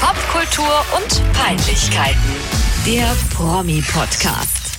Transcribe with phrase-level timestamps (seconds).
[0.00, 2.34] Popkultur und Peinlichkeiten.
[2.86, 4.78] Der Promi-Podcast.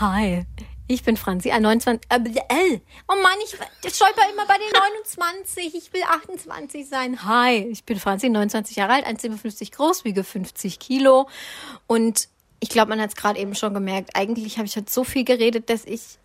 [0.00, 0.46] Hi,
[0.88, 2.10] ich bin Franzi, äh, 29.
[2.10, 4.66] Äh, äh, oh Mann, ich, ich stolper immer bei den
[5.04, 5.76] 29.
[5.76, 7.24] Ich will 28 sein.
[7.24, 11.28] Hi, ich bin Franzi, 29 Jahre alt, 1,57 groß, wiege 50 Kilo.
[11.86, 12.28] Und
[12.58, 14.10] ich glaube, man hat es gerade eben schon gemerkt.
[14.14, 16.18] Eigentlich habe ich heute so viel geredet, dass ich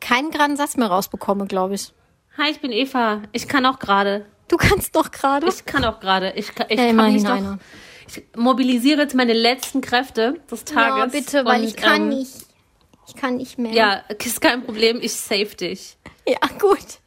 [0.00, 1.92] keinen geraden Satz mehr rausbekomme, glaube ich.
[2.38, 3.22] Hi, ich bin Eva.
[3.32, 4.26] Ich kann auch gerade.
[4.52, 5.48] Du kannst doch gerade.
[5.48, 6.34] Ich kann auch gerade.
[6.36, 7.58] Ich, kann- ich, Ja, kann mich doch, einer.
[8.06, 10.98] ich mobilisiere jetzt meine letzten Kräfte des Tages.
[11.14, 12.34] Ja, bitte, weil und, ich kann ähm, nicht.
[13.08, 13.72] Ich kann nicht mehr.
[13.72, 14.98] Ja, ist kein Problem.
[15.00, 15.96] Ich save dich.
[16.28, 16.98] Ja, gut.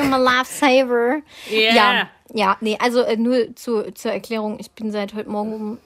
[0.00, 1.20] I'm a Lifesaver.
[1.50, 1.74] Yeah.
[1.74, 5.78] Ja, ja, nee, also äh, nur zu, zur Erklärung, ich bin seit heute Morgen um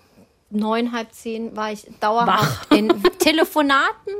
[0.50, 2.88] neun, halb zehn, war ich dauerhaft in
[3.18, 4.14] Telefonaten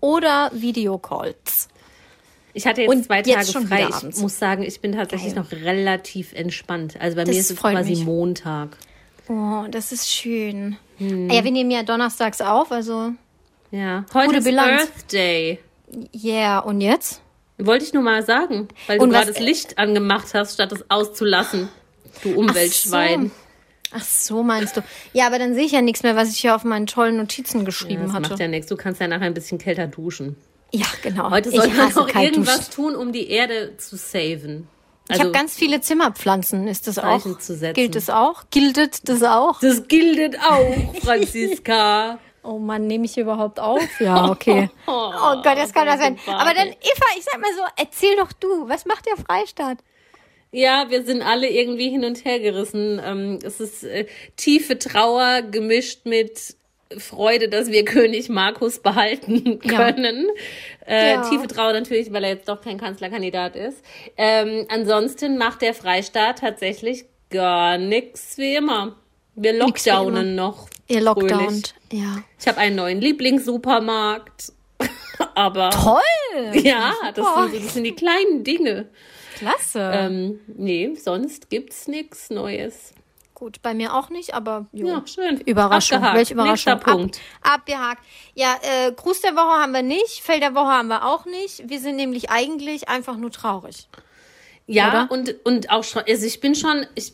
[0.00, 1.68] oder Videocalls.
[2.54, 3.86] Ich hatte jetzt Und zwei jetzt Tage frei.
[3.88, 4.20] Ich abends.
[4.20, 5.42] muss sagen, ich bin tatsächlich Geil.
[5.44, 6.94] noch relativ entspannt.
[7.00, 8.04] Also bei Das mir ist es quasi mich.
[8.04, 8.76] Montag.
[9.28, 10.76] Oh, das ist schön.
[10.98, 11.28] Hm.
[11.30, 13.10] Ja, wir nehmen ja donnerstags auf, also
[13.70, 14.04] Ja.
[14.14, 14.82] Heute Gute ist Bilanz.
[14.82, 15.58] Earth Day.
[16.14, 17.20] yeah, und jetzt?
[17.58, 20.84] Wollte ich nur mal sagen, weil Und du gerade das Licht angemacht hast, statt es
[20.90, 21.68] auszulassen.
[22.22, 23.30] Du Umweltschwein.
[23.92, 24.82] Ach so, meinst du.
[25.12, 27.58] Ja, aber dann sehe ich ja nichts mehr, was ich hier auf meinen tollen Notizen
[27.60, 28.28] Ja, geschrieben das hatte.
[28.30, 28.66] macht ja nichts.
[28.68, 30.36] Du kannst ja nachher ein bisschen kälter duschen.
[30.74, 31.30] Ja, genau.
[31.30, 34.66] Heute ich sollte man kalt irgendwas tun, um die Erde zu saven.
[35.04, 36.66] Ich Also, habe ganz viele Zimmerpflanzen.
[36.66, 37.22] Ist das auch?
[37.74, 38.44] Gilt das auch?
[38.50, 39.60] Gildet das auch?
[39.60, 42.18] das gilt auch, Franziska.
[42.46, 43.80] Oh Mann, nehme ich überhaupt auf?
[44.00, 44.68] Ja, okay.
[44.86, 45.10] Oh
[45.42, 46.18] Gott, das kann das sein.
[46.26, 49.78] Aber dann, Eva, ich sag mal so, erzähl doch du, was macht der Freistaat?
[50.52, 53.00] Ja, wir sind alle irgendwie hin und her gerissen.
[53.02, 56.54] Ähm, es ist äh, tiefe Trauer gemischt mit
[56.98, 59.90] Freude, dass wir König Markus behalten Ja.
[59.92, 60.28] können.
[60.86, 61.28] Äh, Ja.
[61.28, 63.82] Tiefe Trauer natürlich, weil er jetzt doch kein Kanzlerkandidat ist.
[64.16, 68.96] Ähm, ansonsten macht der Freistaat tatsächlich gar nichts wie immer.
[69.34, 70.68] Wir lockdownen noch.
[70.86, 71.30] Ihr fröhlich.
[71.30, 71.62] Lockdown.
[71.92, 72.22] Ja.
[72.38, 74.52] Ich habe einen neuen Lieblingssupermarkt.
[75.34, 76.60] Aber Toll!
[76.62, 78.88] ja, das sind, das sind die kleinen Dinge.
[79.38, 79.90] Klasse.
[79.92, 82.92] Ähm, nee, sonst gibt's nichts Neues.
[83.34, 84.86] Gut, bei mir auch nicht, aber jo.
[84.86, 85.40] Ja, schön.
[85.40, 85.96] Überraschung.
[85.98, 86.16] Abgehakt.
[86.18, 86.72] Welche Überraschung?
[86.74, 87.20] Nächster Punkt.
[87.42, 88.02] Ab, abgehakt.
[88.34, 91.68] Ja, äh, Gruß der Woche haben wir nicht, Fell der Woche haben wir auch nicht.
[91.68, 93.88] Wir sind nämlich eigentlich einfach nur traurig.
[94.66, 95.10] Ja, Oder?
[95.10, 97.12] und, und auch schon, also ich bin schon, ich,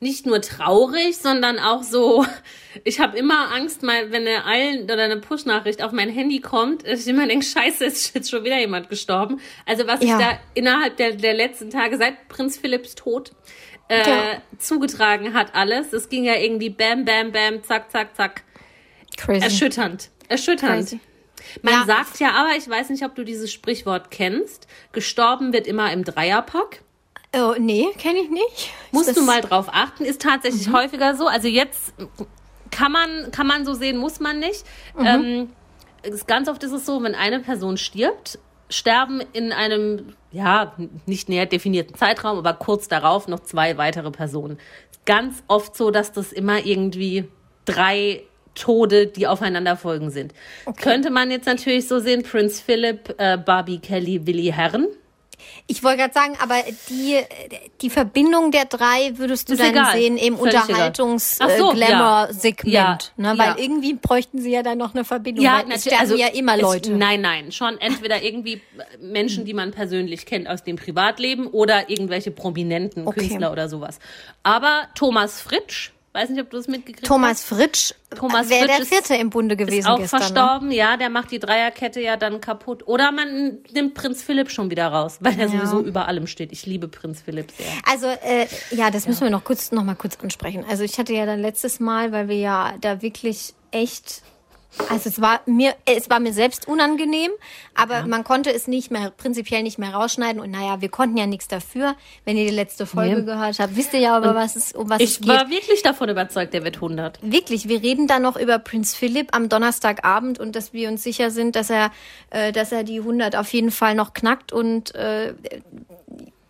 [0.00, 2.26] nicht nur traurig, sondern auch so,
[2.84, 6.84] ich habe immer Angst, mal, wenn eine Eilen- oder eine Push-Nachricht auf mein Handy kommt,
[6.86, 9.38] dass ich immer denke, scheiße, ist jetzt schon wieder jemand gestorben.
[9.64, 10.16] Also was Ja.
[10.16, 13.30] sich da innerhalb der, der letzten Tage, seit Prinz Philipps Tod,
[13.92, 14.42] äh, Ja.
[14.58, 15.92] zugetragen hat alles.
[15.92, 18.42] Es ging ja irgendwie bam, bam, bam, zack, zack, zack.
[19.16, 19.42] Crazy.
[19.44, 20.10] Erschütternd.
[20.28, 20.88] Erschütternd.
[20.88, 21.00] Crazy.
[21.62, 21.84] Man Ja.
[21.86, 26.04] sagt ja aber, ich weiß nicht, ob du dieses Sprichwort kennst, gestorben wird immer im
[26.04, 26.82] Dreierpack.
[27.34, 28.70] Oh, nee, kenne ich nicht.
[28.92, 29.14] Musst Mhm.
[29.14, 31.26] du mal drauf achten, ist tatsächlich häufiger so.
[31.26, 31.94] Also jetzt
[32.70, 34.64] kann man, kann man so sehen, muss man nicht.
[34.96, 35.06] Mhm.
[35.06, 38.38] Ähm, ganz oft ist es so, wenn eine Person stirbt,
[38.72, 40.74] sterben in einem, ja,
[41.06, 44.58] nicht näher definierten Zeitraum, aber kurz darauf noch zwei weitere Personen.
[45.04, 47.28] Ganz oft so, dass das immer irgendwie
[47.64, 48.22] drei
[48.54, 50.32] Tode, die aufeinander folgen sind.
[50.80, 54.88] Könnte man jetzt natürlich so sehen, Prinz Philip, äh, Barbie Kelly, Willi Herren.
[55.66, 56.56] Ich wollte gerade sagen, aber
[56.88, 57.18] die,
[57.80, 59.92] die Verbindung der drei würdest du Ist dann egal.
[59.92, 60.54] sehen im egal.
[60.56, 60.72] Ach so,
[61.70, 62.72] Unterhaltungs-Glamour-Segment.
[62.74, 62.98] ja.
[63.16, 63.34] Ne?
[63.36, 63.38] Ja.
[63.38, 65.44] Weil irgendwie bräuchten sie ja dann noch eine Verbindung.
[65.44, 66.92] weil es sterben ja immer es- Leute.
[66.92, 68.60] nein, nein, schon entweder irgendwie
[69.00, 73.20] Menschen, die man persönlich kennt aus dem Privatleben oder irgendwelche prominenten Okay.
[73.20, 73.98] Künstler oder sowas.
[74.42, 77.44] Aber Thomas Fritsch, weiß nicht, ob du das mitgekriegt Thomas hast.
[77.44, 80.20] Fritsch Thomas wäre Fritsch der ist- vierte im Bunde gewesen Ist auch gestern.
[80.20, 80.26] Ne?
[80.26, 82.86] verstorben, ja, der macht die Dreierkette ja dann kaputt.
[82.86, 85.48] Oder man nimmt Prinz Philipp schon wieder raus, weil er Ja.
[85.48, 86.52] sowieso über allem steht.
[86.52, 87.66] Ich liebe Prinz Philipp sehr.
[87.90, 90.64] Also äh, ja, das müssen wir noch kurz noch mal kurz ansprechen.
[90.68, 94.22] Also ich hatte ja dann letztes Mal, weil wir ja da wirklich echt
[94.88, 97.30] also es war mir es war mir selbst unangenehm,
[97.74, 101.26] aber man konnte es nicht mehr prinzipiell nicht mehr rausschneiden und naja, wir konnten ja
[101.26, 101.94] nichts dafür.
[102.24, 103.24] Wenn ihr die letzte Folge Nee.
[103.26, 105.28] gehört habt, wisst ihr ja über was es um was es Ich geht.
[105.28, 107.18] war wirklich davon überzeugt, der wird 100.
[107.22, 111.30] Wirklich, wir reden da noch über Prinz Philipp am Donnerstagabend und dass wir uns sicher
[111.30, 111.90] sind, dass er,
[112.30, 115.34] äh, dass er die 100 auf jeden Fall noch knackt und äh,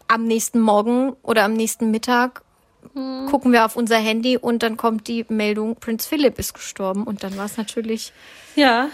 [0.08, 2.42] am nächsten Morgen oder am nächsten Mittag
[2.94, 7.22] gucken wir auf unser Handy und dann kommt die Meldung, Prinz Philipp ist gestorben und
[7.22, 8.12] dann war es natürlich,
[8.56, 8.88] Ja.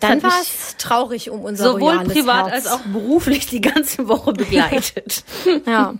[0.00, 2.66] dann war es traurig um unser sowohl privat Herz.
[2.66, 5.24] als auch beruflich die ganze Woche begleitet.
[5.66, 5.94] Ja.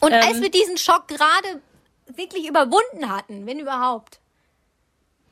[0.00, 0.42] Und als Ähm.
[0.42, 1.60] wir diesen Schock gerade
[2.14, 4.20] wirklich überwunden hatten, wenn überhaupt,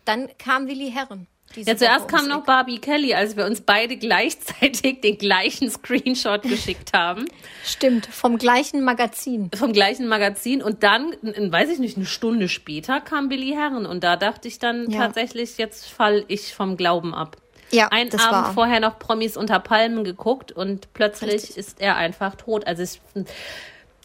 [0.05, 1.27] dann kam Willi Herren.
[1.57, 6.93] Ja, zuerst kam noch Barbie Kelly, als wir uns beide gleichzeitig den gleichen Screenshot geschickt
[6.93, 7.25] haben.
[7.65, 9.51] Stimmt, vom gleichen Magazin.
[9.57, 10.63] Vom gleichen Magazin.
[10.63, 13.85] Und dann, weiß ich nicht, eine Stunde später kam Billy Herren.
[13.85, 15.01] Und da dachte ich dann Ja.
[15.07, 17.37] tatsächlich, jetzt fall ich vom Glauben ab.
[17.73, 18.53] Ja, Ein Abend war.
[18.55, 21.57] vorher noch Promis unter Palmen geguckt und plötzlich Richtig.
[21.57, 22.67] ist er einfach tot.
[22.67, 23.25] Also es ist eine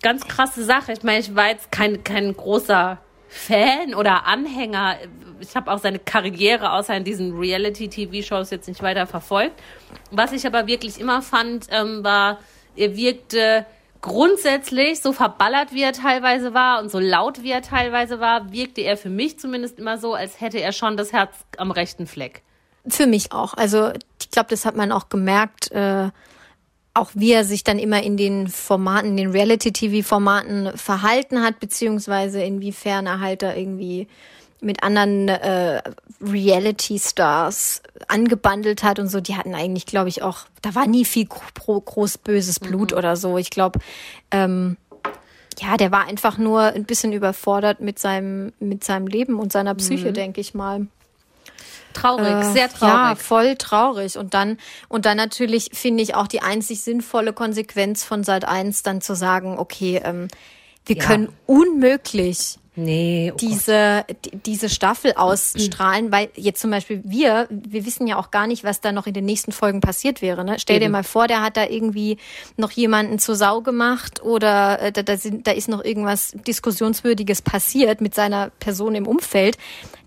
[0.02, 0.94] ganz krasse Sache.
[0.94, 4.98] Ich meine, ich war jetzt kein, kein großer Fan oder Anhänger.
[5.40, 9.60] Ich habe auch seine Karriere außer in diesen Reality-TV-Shows jetzt nicht weiter verfolgt.
[10.12, 12.40] Was ich aber wirklich immer fand, ähm, war,
[12.76, 13.66] er wirkte
[14.02, 18.82] grundsätzlich, so verballert wie er teilweise war und so laut wie er teilweise war, wirkte
[18.82, 22.44] er für mich zumindest immer so, als hätte er schon das Herz am rechten Fleck.
[22.88, 23.56] Für mich auch.
[23.56, 23.92] Also
[24.22, 26.10] ich glaube, das hat man auch gemerkt, äh,
[26.94, 33.08] auch wie er sich dann immer in den Formaten, den Reality-TV-Formaten verhalten hat, beziehungsweise inwiefern
[33.08, 34.08] er halt da irgendwie
[34.66, 35.82] mit anderen äh,
[36.22, 39.22] Reality-Stars angebandelt hat und so.
[39.22, 43.16] Die hatten eigentlich, glaube ich, auch, da war nie viel gro groß böses Blut oder
[43.16, 43.38] so.
[43.38, 43.80] Ich glaube,
[44.32, 44.78] ähm,
[45.60, 49.76] ja, der war einfach nur ein bisschen überfordert mit seinem, mit seinem Leben und seiner
[49.76, 50.88] Psyche, denke ich mal.
[51.94, 53.20] Traurig, Äh, sehr Ja, traurig.
[53.22, 54.18] voll traurig.
[54.18, 54.58] Und dann,
[54.90, 59.16] und dann natürlich finde ich auch die einzig sinnvolle Konsequenz von Sat 1 dann zu
[59.16, 60.28] sagen, okay, ähm,
[60.86, 61.04] wir Ja.
[61.04, 67.86] können unmöglich nee, oh diese, die- diese Staffel ausstrahlen, weil jetzt zum Beispiel wir, wir
[67.86, 70.44] wissen ja auch gar nicht, was da noch in den nächsten Folgen passiert wäre.
[70.44, 70.58] Ne?
[70.60, 70.92] Stell dir Eben.
[70.92, 72.18] mal vor, der hat da irgendwie
[72.58, 77.42] noch jemanden zur Sau gemacht oder äh, da, da, sind, da ist noch irgendwas Diskussionswürdiges
[77.42, 79.58] passiert mit seiner Person im Umfeld.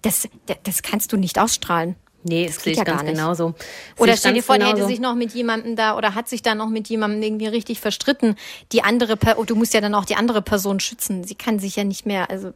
[0.03, 0.29] Das,
[0.65, 1.97] das kannst du nicht ausstrahlen.
[2.25, 3.15] Nee, das geht ich ja ganz gar nicht.
[3.15, 3.55] genauso.
[3.97, 4.91] Oder Sehe ich stell dir vor, der hätte genauso.
[4.93, 8.35] sich noch mit jemandem da oder hat sich da noch mit jemandem irgendwie richtig verstritten.
[8.73, 11.23] Die andere, Per- oh, du musst ja dann auch die andere Person schützen.
[11.25, 12.53] Sie kann sich ja nicht mehr, also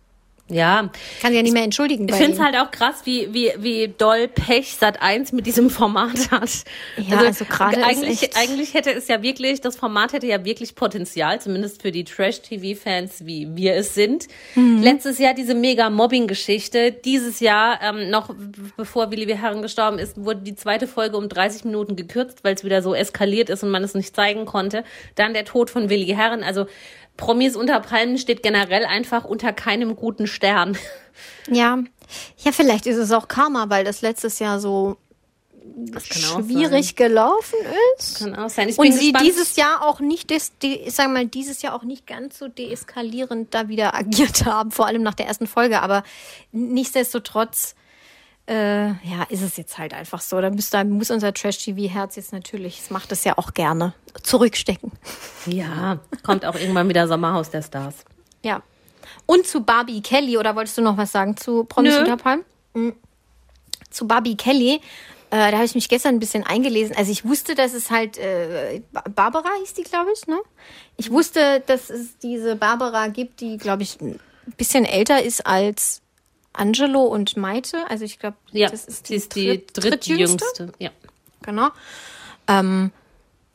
[0.52, 0.90] Ja,
[1.20, 2.08] kann sich ja nicht mehr entschuldigen.
[2.08, 5.70] ich finde es halt auch krass, wie, wie, wie doll Pech Sat 1 mit diesem
[5.70, 6.50] Format hat.
[6.96, 10.74] Ja, also gerade ist eigentlich, eigentlich hätte es ja wirklich, das Format hätte ja wirklich
[10.74, 14.28] Potenzial, zumindest für die Trash-TV-Fans, wie wir es sind.
[14.54, 14.82] Mhm.
[14.82, 16.92] Letztes Jahr diese mega Mobbing-Geschichte.
[16.92, 18.34] Dieses Jahr, ähm, noch
[18.76, 19.32] bevor Willi.
[19.32, 22.94] Herren gestorben ist, wurde die zweite Folge um 30 Minuten gekürzt, weil es wieder so
[22.94, 24.84] eskaliert ist und man es nicht zeigen konnte.
[25.14, 26.42] Dann der Tod von Willi Herren.
[26.42, 26.66] Also
[27.16, 30.76] Promis unter Palmen steht generell einfach unter keinem guten Stern.
[31.48, 31.78] Ja,
[32.38, 34.96] ja, vielleicht ist es auch Karma, weil das letztes Jahr so
[36.00, 37.58] schwierig gelaufen
[37.96, 38.18] ist.
[38.18, 38.68] Kann auch sein.
[38.68, 39.26] Ich Und sie gespannt.
[39.26, 42.48] dieses Jahr auch nicht, des, die, ich sag mal, dieses Jahr auch nicht ganz so
[42.48, 45.80] deeskalierend da wieder agiert haben, vor allem nach der ersten Folge.
[45.80, 46.02] Aber
[46.50, 47.74] nichtsdestotrotz,
[48.52, 50.40] äh, ja, ist es jetzt halt einfach so.
[50.40, 50.50] Da
[50.84, 54.92] muss unser Trash-TV-Herz jetzt natürlich, es macht es ja auch gerne, zurückstecken.
[55.46, 58.04] Ja, kommt auch irgendwann wieder Sommerhaus der Stars.
[58.42, 58.62] Ja.
[59.26, 62.00] Und zu Barbie Kelly, oder wolltest du noch was sagen zu Promis Nö.
[62.00, 62.44] unter Palmen?
[62.74, 62.94] Mhm.
[63.90, 64.80] Zu Barbie Kelly,
[65.30, 66.94] äh, da habe ich mich gestern ein bisschen eingelesen.
[66.96, 70.38] Also ich wusste, dass es halt, äh, Ba- Barbara hieß die, glaube ich, ne?
[70.98, 74.18] Ich wusste, dass es diese Barbara gibt, die, glaube ich, ein
[74.58, 76.01] bisschen älter ist als
[76.52, 77.78] Angelo und Maite.
[77.88, 79.76] Also ich glaube, Ja, das ist sie die, ist die dritt-
[80.06, 80.72] drittjüngste.
[80.78, 80.90] Ja.
[81.42, 81.68] Genau.
[82.48, 82.90] Ähm,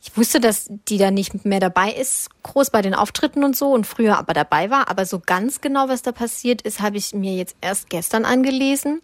[0.01, 3.71] ich wusste, dass die da nicht mehr dabei ist, groß bei den Auftritten und so
[3.71, 4.89] und früher aber dabei war.
[4.89, 9.01] Aber so ganz genau, was da passiert ist, habe ich mir jetzt erst gestern angelesen.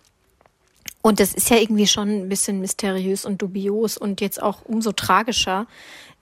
[1.02, 4.94] Und das ist ja irgendwie schon ein bisschen mysteriös und dubios und jetzt auch umso
[4.94, 5.68] tragischer.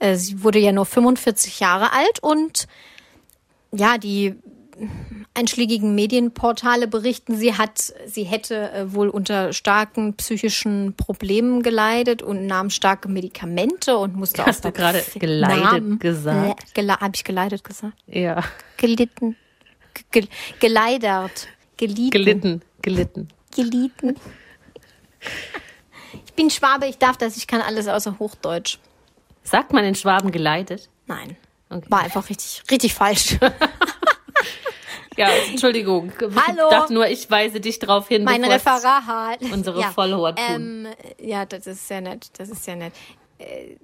[0.00, 2.66] Äh, sie wurde ja nur 45 Jahre alt und
[3.70, 4.34] ja, die
[5.34, 12.46] einschlägigen Medienportale berichten, sie hat, sie hätte äh, wohl unter starken psychischen Problemen geleidet und
[12.46, 16.74] nahm starke Medikamente und musste Hast auch du gerade geleidet gesagt?
[16.74, 17.94] Gele habe ich geleidet gesagt?
[18.06, 18.42] Ja.
[18.76, 19.36] Gelitten.
[20.10, 20.26] Ge
[20.60, 21.48] geleidert.
[21.76, 22.10] Gelitten.
[22.10, 23.28] Gelitten, gelitten.
[23.54, 24.16] Gelitten.
[26.26, 28.78] Ich bin Schwabe, ich darf das, ich kann alles außer Hochdeutsch.
[29.42, 30.88] Sagt man in Schwaben geleitet?
[31.06, 31.36] Nein.
[31.68, 31.86] Okay.
[31.88, 33.38] War einfach richtig, richtig falsch.
[35.16, 36.12] Ja, Entschuldigung.
[36.20, 36.62] Hallo.
[36.64, 39.40] Ich dachte nur, ich weise dich darauf hin, Mein Referat.
[39.52, 40.44] unsere Follower tun.
[40.48, 40.86] Ähm,
[41.20, 42.30] ja, das ist sehr nett.
[42.38, 42.92] Das ist sehr nett.
[43.38, 43.76] Äh,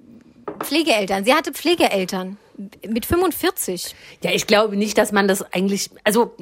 [0.61, 1.25] Pflegeeltern.
[1.25, 2.39] Sie hatte Pflegeeltern.
[2.87, 3.95] Mit 45.
[4.23, 6.35] Ja, ich glaube nicht, dass man das eigentlich, also,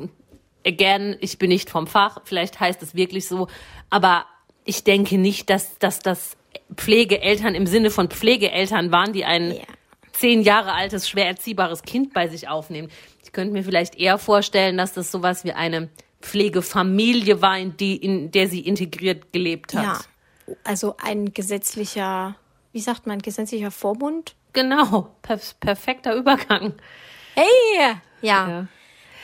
[0.67, 3.49] again, ich bin nicht vom Fach, vielleicht heißt es wirklich so,
[3.91, 4.25] aber
[4.65, 6.37] ich denke nicht, dass, dass das
[6.75, 9.63] Pflegeeltern im Sinne von Pflegeeltern waren, die ein Ja.
[10.13, 12.91] zehn Jahre altes, schwer erziehbares Kind bei sich aufnehmen.
[13.37, 15.91] Könnte mir vielleicht eher vorstellen, dass das sowas wie eine
[16.23, 19.85] Pflegefamilie war, in, die, in der sie integriert gelebt hat.
[20.47, 20.55] Ja.
[20.65, 22.35] Also ein gesetzlicher,
[22.73, 24.37] wie sagt man, gesetzlicher Vorbund?
[24.55, 26.73] Genau, per perfekter Übergang.
[27.35, 27.45] Hey!
[28.23, 28.49] Ja.
[28.49, 28.69] Ja.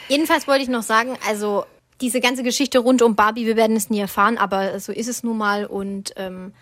[0.08, 1.64] Jedenfalls wollte ich noch sagen, also
[2.02, 5.22] diese ganze Geschichte rund um Barbie, wir werden es nie erfahren, aber so ist es
[5.22, 5.64] nun mal.
[5.64, 6.52] Und ähm,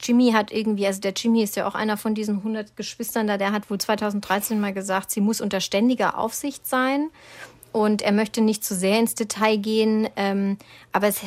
[0.00, 3.36] Jimmy hat irgendwie, also der Jimmy ist ja auch einer von diesen 100 Geschwistern da,
[3.36, 7.10] der hat wohl 2013 mal gesagt, sie muss unter ständiger Aufsicht sein.
[7.70, 10.56] Und er möchte nicht zu sehr ins Detail gehen, ähm,
[10.90, 11.20] aber es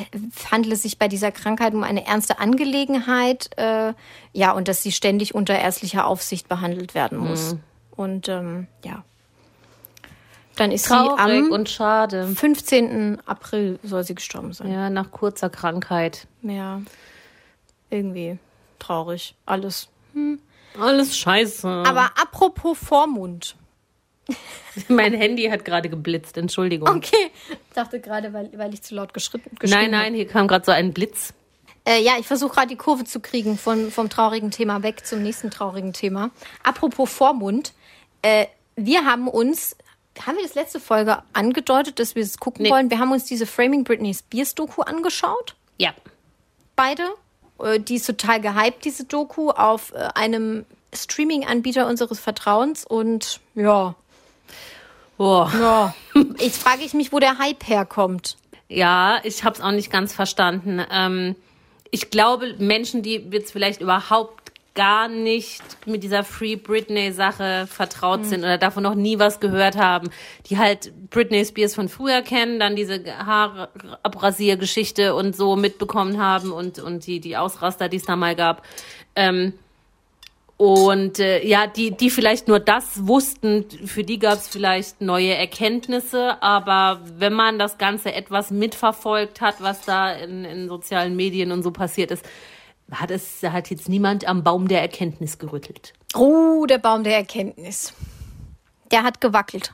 [0.52, 3.94] handelt sich bei dieser Krankheit um eine ernste Angelegenheit, äh,
[4.34, 7.54] ja, und dass sie ständig unter ärztlicher Aufsicht behandelt werden muss.
[7.54, 7.60] Mhm.
[7.96, 9.04] Und ähm, ja,
[10.56, 12.28] dann ist Traurig sie am und schade.
[12.28, 13.20] 15.
[13.26, 14.72] April soll sie gestorben sein.
[14.72, 16.28] Ja, nach kurzer Krankheit.
[16.42, 16.82] Ja,
[17.90, 18.40] irgendwie
[18.82, 19.36] traurig.
[19.46, 19.90] Alles.
[20.14, 20.40] Hm.
[20.80, 21.68] Alles scheiße.
[21.68, 23.56] Aber apropos Vormund.
[24.88, 26.88] mein Handy hat gerade geblitzt, Entschuldigung.
[26.88, 27.32] Okay.
[27.50, 30.72] Ich dachte gerade, weil, weil ich zu laut geschritten Nein, nein, hier kam gerade so
[30.72, 31.34] ein Blitz.
[31.86, 35.24] Äh, ja, ich versuche gerade die Kurve zu kriegen von, vom traurigen Thema weg zum
[35.24, 36.30] nächsten traurigen Thema.
[36.64, 37.74] Apropos Vormund.
[38.22, 38.46] Äh,
[38.76, 39.76] wir haben uns,
[40.26, 42.70] haben wir das letzte Folge angedeutet, dass wir es gucken Nee.
[42.70, 42.90] wollen?
[42.92, 45.56] Wir haben uns diese Framing Britney Spears Doku angeschaut.
[45.78, 45.94] Ja.
[46.76, 47.04] beide.
[47.64, 52.86] Äh, Die ist total gehypt, diese Doku, auf äh, einem Streaming-Anbieter unseres Vertrauens.
[52.86, 53.96] Und ja,
[55.18, 55.52] Boah.
[55.54, 55.96] ja.
[56.40, 58.38] Jetzt frage ich mich, wo der Hype herkommt.
[58.68, 60.82] Ja, ich habe es auch nicht ganz verstanden.
[60.92, 61.36] Ähm,
[61.92, 64.41] ich glaube, Menschen, die jetzt vielleicht überhaupt
[64.74, 70.10] gar nicht mit dieser Free Britney-Sache vertraut sind oder davon noch nie was gehört haben,
[70.46, 76.80] die halt Britney Spears von früher kennen, dann diese Haarabrasiergeschichte und so mitbekommen haben und,
[76.80, 78.66] und die, die Ausraster, die es da mal gab.
[79.16, 79.54] Ähm,
[80.56, 85.34] und äh, ja, die, die vielleicht nur das wussten, für die gab es vielleicht neue
[85.34, 91.52] Erkenntnisse, aber wenn man das Ganze etwas mitverfolgt hat, was da in, in sozialen Medien
[91.52, 92.24] und so passiert ist,
[92.92, 95.94] hat es hat jetzt niemand am Baum der Erkenntnis gerüttelt.
[96.16, 97.94] Oh, der Baum der Erkenntnis.
[98.92, 99.74] Der hat gewackelt.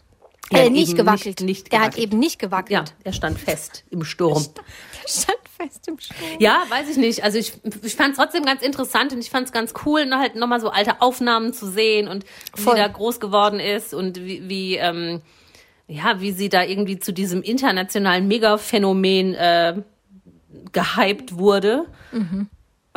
[0.52, 1.42] Ja, äh, nicht gewackelt.
[1.42, 2.72] nicht- nicht der hat eben nicht gewackelt.
[2.72, 4.46] Ja, er stand fest im Sturm.
[5.04, 6.20] Der stand fest im Sturm.
[6.40, 7.24] Ja, weiß ich nicht.
[7.24, 10.20] Also ich, ich fand es trotzdem ganz interessant und ich fand es ganz cool, ne,
[10.20, 12.24] halt nochmal so alte Aufnahmen zu sehen und
[12.56, 12.76] wie Voll.
[12.76, 15.22] sie da groß geworden ist und wie, wie ähm,
[15.88, 19.82] ja, wie sie da irgendwie zu diesem internationalen Megaphänomen äh,
[20.72, 21.86] gehypt wurde.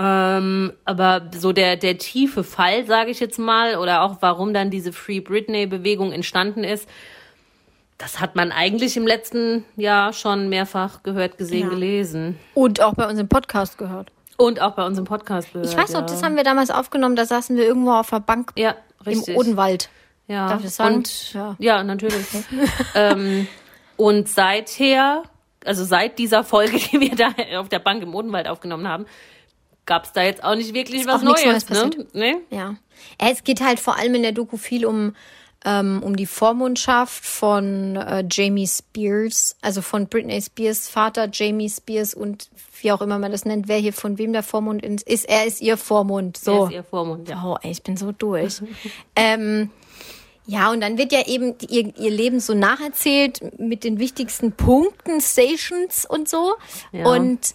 [0.02, 4.70] Ähm, aber so der, der tiefe Fall, sage ich jetzt mal, oder auch warum dann
[4.70, 6.88] diese Free Britney-Bewegung entstanden ist,
[7.98, 11.68] das hat man eigentlich im letzten Jahr schon mehrfach gehört, gesehen, Ja.
[11.68, 12.38] gelesen.
[12.54, 14.10] Und auch bei uns im Podcast gehört.
[14.38, 15.68] Und auch bei unserem Podcast gehört.
[15.68, 16.06] Ich weiß noch, ja.
[16.06, 19.90] das haben wir damals aufgenommen, da saßen wir irgendwo auf der Bank Ja, im Odenwald.
[20.28, 21.56] Ja, und Ja.
[21.58, 22.26] ja, natürlich.
[22.94, 23.48] ähm,
[23.98, 25.24] und seither,
[25.66, 29.04] also seit dieser Folge, die wir da auf der Bank im Odenwald aufgenommen haben,
[29.86, 32.06] gab es da jetzt auch nicht wirklich was auch nichts Neues, Neues ne?
[32.12, 32.36] Nee?
[32.50, 32.76] Ja.
[33.18, 35.14] Es geht halt vor allem in der Doku viel um,
[35.64, 42.14] ähm, um die Vormundschaft von äh, Jamie Spears, also von Britney Spears Vater Jamie Spears
[42.14, 42.50] und
[42.82, 45.28] wie auch immer man das nennt, wer hier von wem der Vormund ist.
[45.28, 46.36] Er ist ihr Vormund.
[46.36, 46.66] So.
[46.66, 47.42] ist ihr Vormund, ja.
[47.44, 48.62] Oh, ey, ich bin so durch.
[49.16, 49.70] ähm,
[50.46, 55.20] ja, und dann wird ja eben ihr, ihr Leben so nacherzählt mit den wichtigsten Punkten,
[55.20, 56.54] Stations und so.
[56.92, 57.06] Ja.
[57.06, 57.54] Und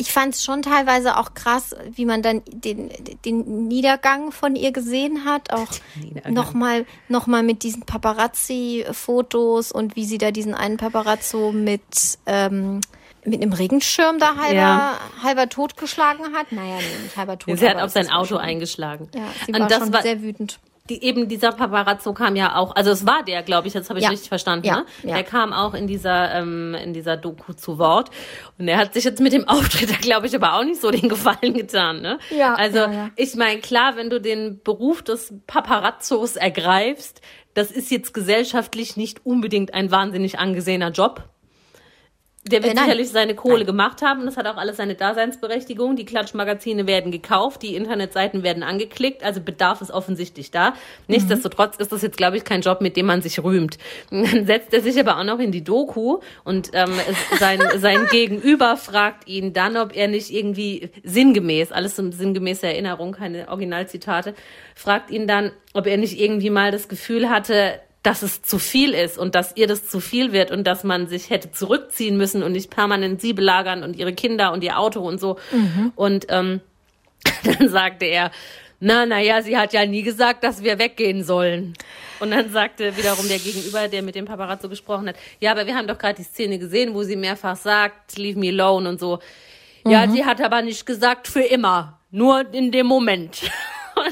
[0.00, 2.90] ich fand es schon teilweise auch krass, wie man dann den,
[3.24, 5.52] den Niedergang von ihr gesehen hat.
[5.52, 5.68] Auch
[6.28, 11.82] nochmal noch mal mit diesen Paparazzi-Fotos und wie sie da diesen einen Paparazzo mit,
[12.26, 12.80] ähm,
[13.24, 14.98] mit einem Regenschirm da halber, Ja.
[15.22, 16.52] halber totgeschlagen hat.
[16.52, 17.58] Naja, nee, nicht halber tot.
[17.58, 19.08] Sie hat auf sein Auto schon- eingeschlagen.
[19.14, 20.58] Ja, sie und war das schon war sehr wütend.
[20.90, 23.98] Die, eben dieser Paparazzo kam ja auch, also es war der, glaube ich, das habe
[24.00, 24.10] ich Ja.
[24.10, 24.66] richtig verstanden.
[24.66, 24.84] Ja, Ne?
[25.04, 25.14] ja.
[25.14, 28.10] Der kam auch in dieser ähm, in dieser Doku zu Wort
[28.58, 31.08] und er hat sich jetzt mit dem Auftritt, glaube ich, aber auch nicht so den
[31.08, 32.02] Gefallen getan.
[32.02, 32.18] Ne?
[32.36, 32.80] Ja, Also
[33.16, 37.20] ich meine, klar, wenn du den Beruf des Paparazzos ergreifst,
[37.54, 41.24] das ist jetzt gesellschaftlich nicht unbedingt ein wahnsinnig angesehener Job.
[42.46, 42.84] Der wird Äh, nein.
[42.84, 44.24] sicherlich seine Kohle gemacht haben.
[44.24, 45.94] Das hat auch alles seine Daseinsberechtigung.
[45.94, 49.22] Die Klatschmagazine werden gekauft, die Internetseiten werden angeklickt.
[49.22, 50.72] Also Bedarf ist offensichtlich da.
[51.06, 53.76] Nichtsdestotrotz ist das jetzt, glaube ich, kein Job, mit dem man sich rühmt.
[54.10, 56.92] Dann setzt er sich aber auch noch in die Doku und ähm,
[57.38, 63.12] sein, sein Gegenüber fragt ihn dann, ob er nicht irgendwie sinngemäß, alles in sinngemäßer Erinnerung,
[63.12, 64.34] keine Originalzitate,
[64.74, 68.94] fragt ihn dann, ob er nicht irgendwie mal das Gefühl hatte, dass es zu viel
[68.94, 72.42] ist und dass ihr das zu viel wird und dass man sich hätte zurückziehen müssen
[72.42, 75.38] und nicht permanent sie belagern und ihre Kinder und ihr Auto und so.
[75.96, 76.60] Und ähm,
[77.44, 78.30] dann sagte er,
[78.82, 81.74] na, na ja, sie hat ja nie gesagt, dass wir weggehen sollen.
[82.18, 85.74] Und dann sagte wiederum der Gegenüber, der mit dem Paparazzo gesprochen hat, ja, aber wir
[85.74, 89.18] haben doch gerade die Szene gesehen, wo sie mehrfach sagt, leave me alone und so.
[89.86, 93.50] Ja, sie hat aber nicht gesagt für immer, nur in dem Moment.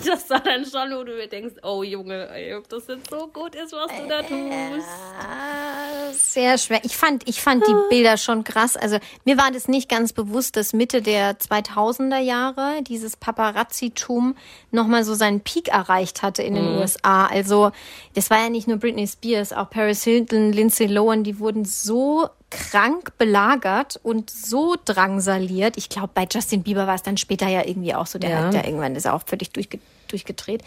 [0.05, 3.29] Das war dann schon, wo du dir denkst, oh Junge, ey, ob das jetzt so
[3.29, 4.87] gut ist, was du da tust.
[5.21, 6.81] Ah, Sehr schwer.
[6.85, 8.77] Ich fand, ich fand die Bilder schon krass.
[8.77, 14.37] Also mir war das nicht ganz bewusst, dass Mitte der 2000er Jahre dieses Paparazzi-Tum
[14.71, 17.27] nochmal so seinen Peak erreicht hatte in den USA.
[17.27, 17.71] Also
[18.15, 22.29] das war ja nicht nur Britney Spears, auch Paris Hilton, Lindsay Lohan, die wurden so
[22.51, 25.77] krank belagert und so drangsaliert.
[25.77, 28.19] Ich glaube, bei Justin Bieber war es dann später ja irgendwie auch so.
[28.19, 28.37] Der Ja.
[28.45, 29.79] hat ja irgendwann ist er auch völlig durchge
[30.09, 30.63] durchgedreht.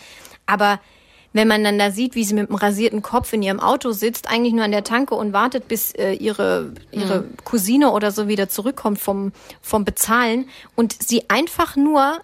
[0.45, 0.79] Aber
[1.33, 4.27] wenn man dann da sieht, wie sie mit einem rasierten Kopf in ihrem Auto sitzt,
[4.29, 8.50] eigentlich nur an der Tanke und wartet, bis äh, ihre, ihre Cousine oder so wieder
[8.50, 12.19] zurückkommt vom, vom Bezahlen und sie einfach nur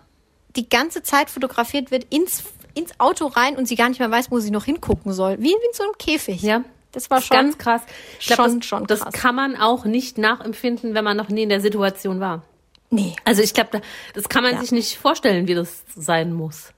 [0.56, 4.30] die ganze Zeit fotografiert wird ins, ins Auto rein und sie gar nicht mehr weiß,
[4.30, 5.38] wo sie noch hingucken soll.
[5.40, 6.42] Wie, wie in so einem Käfig.
[6.42, 6.64] Ja.
[6.98, 7.82] Das war Das schon ganz krass.
[8.20, 9.14] Ich glaub, schon- das, schon das krass.
[9.14, 12.42] kann man auch nicht nachempfinden, wenn man noch nie in der Situation war.
[12.90, 13.16] Nee.
[13.24, 13.82] Also ich glaube, da-
[14.16, 14.62] das kann man Ja.
[14.62, 16.72] sich nicht vorstellen, wie das sein muss.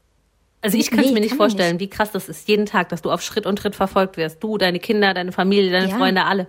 [0.61, 3.01] Also ich kann es Nee, mir nicht vorstellen, wie krass das ist, jeden Tag, dass
[3.01, 4.43] du auf Schritt und Tritt verfolgt wirst.
[4.43, 5.97] Du, deine Kinder, deine Familie, deine Ja.
[5.97, 6.47] Freunde, alle.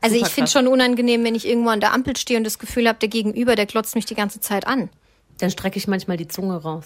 [0.00, 0.52] Also ich finde krass.
[0.52, 3.56] schon unangenehm, wenn ich irgendwo an der Ampel stehe und das Gefühl habe, der Gegenüber,
[3.56, 4.90] der glotzt mich die ganze Zeit an.
[5.38, 6.84] Dann strecke ich manchmal die Zunge raus.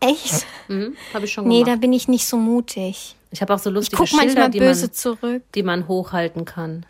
[0.00, 0.44] Echt?
[0.68, 1.80] Mhm, habe ich schon Nee, da gemacht.
[1.80, 3.14] bin ich nicht so mutig.
[3.30, 5.42] Ich habe auch so Ich lustige guck Schilder, manchmal die böse man, zurück.
[5.54, 6.86] die man hochhalten kann.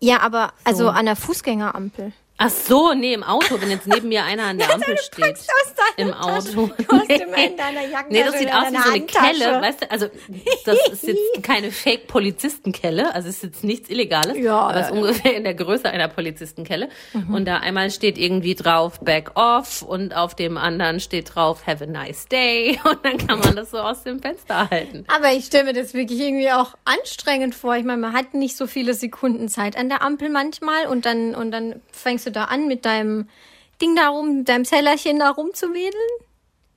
[0.00, 2.12] Ja, aber also an der Fußgängerampel.
[2.42, 5.36] Ach so, nee, im Auto, wenn jetzt neben mir einer an der Ampel steht.
[5.98, 6.70] Im Auto.
[6.78, 9.04] Du hast immer in deiner Jackentasche Nee, das sieht aus wie so eine.
[9.04, 9.90] Kelle, weißt du?
[9.90, 10.06] Also,
[10.64, 14.92] das ist jetzt keine Fake-Polizistenkelle, also es ist jetzt nichts Illegales, Ja, aber es ist
[14.94, 14.98] äh.
[14.98, 16.88] ungefähr in der Größe einer Polizistenkelle.
[17.12, 17.34] Mhm.
[17.34, 21.84] Und da einmal steht irgendwie drauf Back off und auf dem anderen steht drauf Have
[21.84, 25.04] a nice day und dann kann man das so aus dem Fenster halten.
[25.14, 27.76] Aber ich stelle mir das wirklich irgendwie auch anstrengend vor.
[27.76, 31.34] Ich meine, man hat nicht so viele Sekunden Zeit an der Ampel manchmal und dann,
[31.34, 33.28] und dann fängst du da an mit deinem
[33.80, 35.94] Ding da rum, deinem Zellerchen da rumzuwedeln.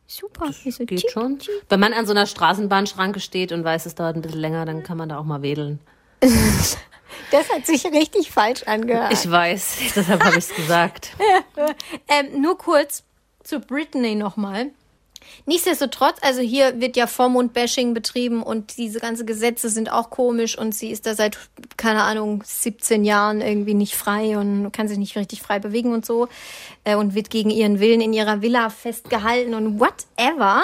[0.08, 0.52] Super.
[0.52, 1.40] So, Geht tschick, schon.
[1.40, 1.54] tschick.
[1.70, 4.84] Wenn man an so einer Straßenbahnschranke steht und weiß, es dauert ein bisschen länger, dann
[4.84, 5.80] kann man da auch mal wedeln.
[7.30, 9.14] Das hat sich richtig falsch angehört.
[9.14, 11.12] Ich weiß, deshalb habe ich es gesagt.
[12.08, 13.04] Ähm, nur kurz
[13.44, 14.72] zu Britney nochmal.
[15.46, 20.74] Nichtsdestotrotz, also hier wird ja Vormund-Bashing betrieben und diese ganzen Gesetze sind auch komisch und
[20.74, 21.38] sie ist da seit,
[21.78, 26.06] keine Ahnung, 17 Jahren irgendwie nicht frei und kann sich nicht richtig frei bewegen und
[26.06, 26.28] so
[26.84, 30.64] äh, und wird gegen ihren Willen in ihrer Villa festgehalten und whatever.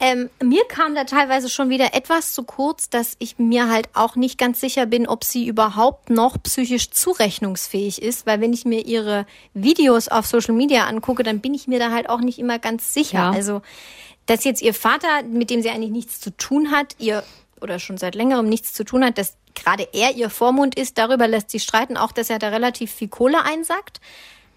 [0.00, 4.14] Ähm, mir kam da teilweise schon wieder etwas zu kurz, dass ich mir halt auch
[4.14, 8.86] nicht ganz sicher bin, ob sie überhaupt noch psychisch zurechnungsfähig ist, weil wenn ich mir
[8.86, 12.60] ihre Videos auf Social Media angucke, dann bin ich mir da halt auch nicht immer
[12.60, 13.18] ganz sicher.
[13.18, 13.30] Ja.
[13.30, 13.60] Also,
[14.26, 17.24] dass jetzt ihr Vater, mit dem sie eigentlich nichts zu tun hat, ihr
[17.60, 21.26] oder schon seit längerem nichts zu tun hat, dass gerade er ihr Vormund ist, darüber
[21.26, 24.00] lässt sich streiten, auch dass er da relativ viel Kohle einsackt.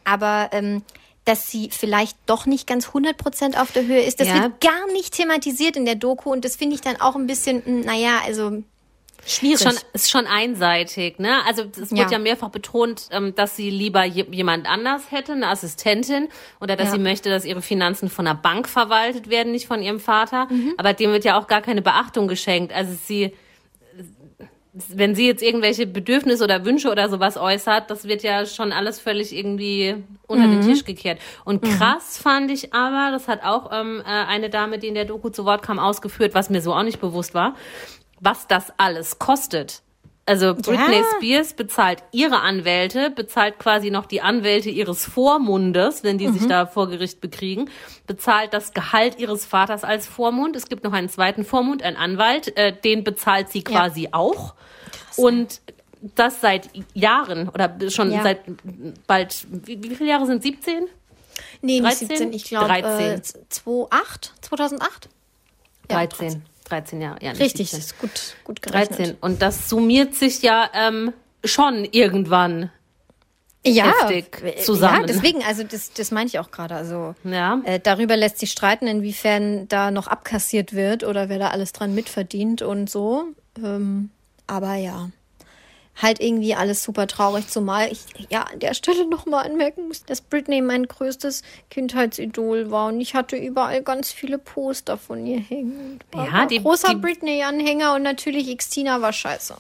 [0.04, 0.84] Aber ähm,
[1.26, 4.44] dass sie vielleicht doch nicht ganz 100% auf der Höhe ist, das Ja.
[4.44, 7.62] wird gar nicht thematisiert in der Doku und das finde ich dann auch ein bisschen,
[7.66, 8.64] mm, naja, also
[9.24, 9.60] schwierig.
[9.62, 11.46] Schon, ist schon einseitig, ne?
[11.46, 12.10] Also es wird Ja.
[12.10, 16.28] ja, mehrfach betont, ähm, dass sie lieber je, jemand anders hätte, eine Assistentin,
[16.60, 16.94] oder dass Ja.
[16.94, 20.48] sie möchte, dass ihre Finanzen von einer Bank verwaltet werden, nicht von ihrem Vater.
[20.50, 20.74] Mhm.
[20.78, 22.74] Aber dem wird ja auch gar keine Beachtung geschenkt.
[22.74, 23.32] Also sie,
[24.74, 29.00] wenn sie jetzt irgendwelche Bedürfnisse oder Wünsche oder sowas äußert, das wird ja schon alles
[29.00, 29.96] völlig irgendwie
[30.28, 30.62] unter Mhm.
[30.62, 31.20] den Tisch gekehrt.
[31.44, 35.06] Und krass fand ich aber, das hat auch ähm, äh, eine Dame, die in der
[35.06, 37.56] Doku zu Wort kam, ausgeführt, was mir so auch nicht bewusst war,
[38.22, 39.82] was das alles kostet.
[40.32, 41.04] Also Britney Ja.
[41.18, 46.66] Spears bezahlt ihre Anwälte, bezahlt quasi noch die Anwälte ihres Vormundes, wenn die sich da
[46.66, 47.70] vor Gericht bekriegen,
[48.08, 50.56] bezahlt das Gehalt ihres Vaters als Vormund.
[50.56, 54.54] Es gibt noch einen zweiten Vormund, einen Anwalt, äh, den bezahlt sie quasi auch.
[55.18, 55.60] Und
[56.16, 58.24] das seit Jahren oder schon Ja.
[58.24, 58.40] seit
[59.08, 60.88] bald, wie, wie viele Jahre sind 17?
[61.62, 62.08] nee, nicht 13?
[62.08, 63.20] 17, ich glaube 13.
[63.20, 65.10] äh, 2008, 2008?
[65.90, 66.44] Ja, 13.
[66.72, 67.32] 13 Jahre, ja.
[67.32, 67.80] nicht Richtig, 17.
[67.80, 69.00] ist gut, gut gerechnet.
[69.00, 69.18] 13.
[69.22, 72.72] Und das summiert sich ja ähm, schon irgendwann.
[73.66, 75.02] ja, heftig zusammen.
[75.02, 76.74] Ja, deswegen, also das, das meine ich auch gerade.
[76.76, 77.62] Also Ja.
[77.66, 81.94] äh, darüber lässt sich streiten, inwiefern da noch abkassiert wird oder wer da alles dran
[81.94, 83.26] mitverdient und so.
[83.64, 84.10] Ähm,
[84.48, 85.10] aber ja,
[85.96, 88.00] halt irgendwie alles super traurig, zumal ich
[88.30, 93.14] ja an der Stelle nochmal anmerken muss, dass Britney mein größtes Kindheitsidol war und ich
[93.14, 96.00] hatte überall ganz viele Poster von ihr hängen.
[96.12, 99.56] War, Ja, war die- großer die- Britney-Anhänger und natürlich Xtina war scheiße.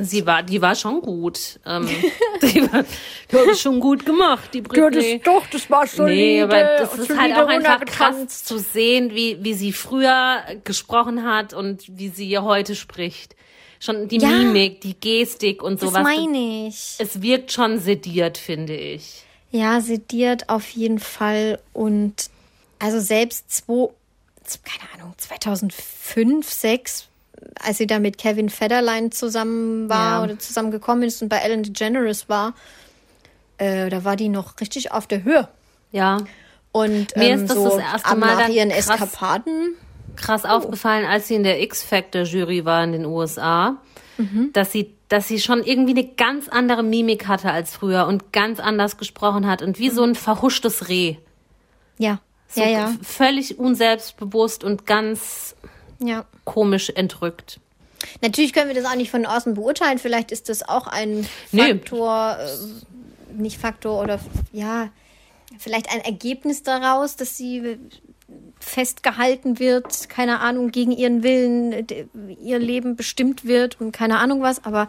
[0.00, 1.58] Sie war, die war schon gut.
[1.66, 1.88] Ähm,
[2.42, 2.84] die, war,
[3.32, 5.20] die hat es schon gut gemacht, die Britney.
[5.24, 6.14] doch, das war solide.
[6.16, 11.24] Nee, aber das ist halt auch einfach krass zu sehen, wie, wie sie früher gesprochen
[11.24, 13.34] hat und wie sie heute spricht.
[13.80, 14.28] Schon die Ja.
[14.28, 16.02] Mimik, die Gestik und Das sowas.
[16.02, 16.96] meine ich.
[16.98, 19.24] Es wirkt schon sediert, finde ich.
[19.50, 21.60] Ja, sediert auf jeden Fall.
[21.72, 22.30] Und
[22.78, 23.88] also selbst zwei,
[24.64, 27.06] keine Ahnung, 2005, 6,
[27.64, 30.24] als sie da mit Kevin Federline zusammen war Ja.
[30.24, 32.54] oder zusammengekommen ist und bei Ellen DeGeneres war,
[33.58, 35.48] äh, da war die noch richtig auf der Höhe.
[35.92, 36.18] Ja,
[36.70, 39.74] Und Mir ähm, ist das so das erste Mal nach ihren krass- Eskapaden.
[40.18, 43.78] Krass aufgefallen, als sie in der X-Factor-Jury war in den USA,
[44.52, 48.60] dass sie dass sie schon irgendwie eine ganz andere Mimik hatte als früher und ganz
[48.60, 51.16] anders gesprochen hat und wie so ein verhuschtes Reh.
[51.98, 55.56] Ja, So ja, ja, völlig unselbstbewusst und ganz
[55.98, 56.26] ja.
[56.44, 57.58] komisch entrückt.
[58.20, 59.98] Natürlich können wir das auch nicht von außen beurteilen.
[59.98, 61.74] Vielleicht ist das auch ein Nee.
[61.74, 64.20] Faktor, äh, nicht Faktor oder
[64.52, 64.90] ja,
[65.58, 67.78] vielleicht ein Ergebnis daraus, dass sie
[68.60, 71.86] festgehalten wird, keine Ahnung, gegen ihren Willen,
[72.40, 74.88] ihr Leben bestimmt wird und keine Ahnung was, aber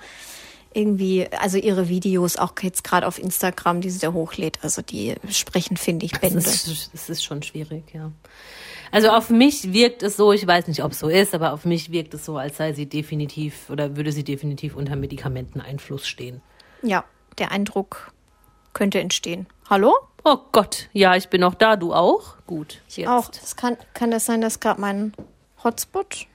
[0.73, 5.15] irgendwie, also ihre Videos, auch jetzt gerade auf Instagram, die sie da hochlädt, also die
[5.30, 6.38] sprechen, finde ich, Bände.
[6.38, 8.12] ist, es ist schon schwierig, ja.
[8.91, 11.65] Also auf mich wirkt es so, ich weiß nicht, ob es so ist, aber auf
[11.65, 16.41] mich wirkt es so, als sei sie definitiv oder würde sie definitiv unter Medikamenteneinfluss stehen.
[16.82, 17.06] Ja,
[17.38, 18.12] der Eindruck
[18.73, 19.47] könnte entstehen.
[19.69, 19.93] Hallo?
[20.31, 22.35] Oh Gott, ja, ich bin noch da, du auch?
[22.45, 23.07] Gut, jetzt.
[23.09, 23.29] Auch.
[23.29, 25.11] Das kann, kann das sein, dass gerade mein
[25.63, 26.27] Hotspot.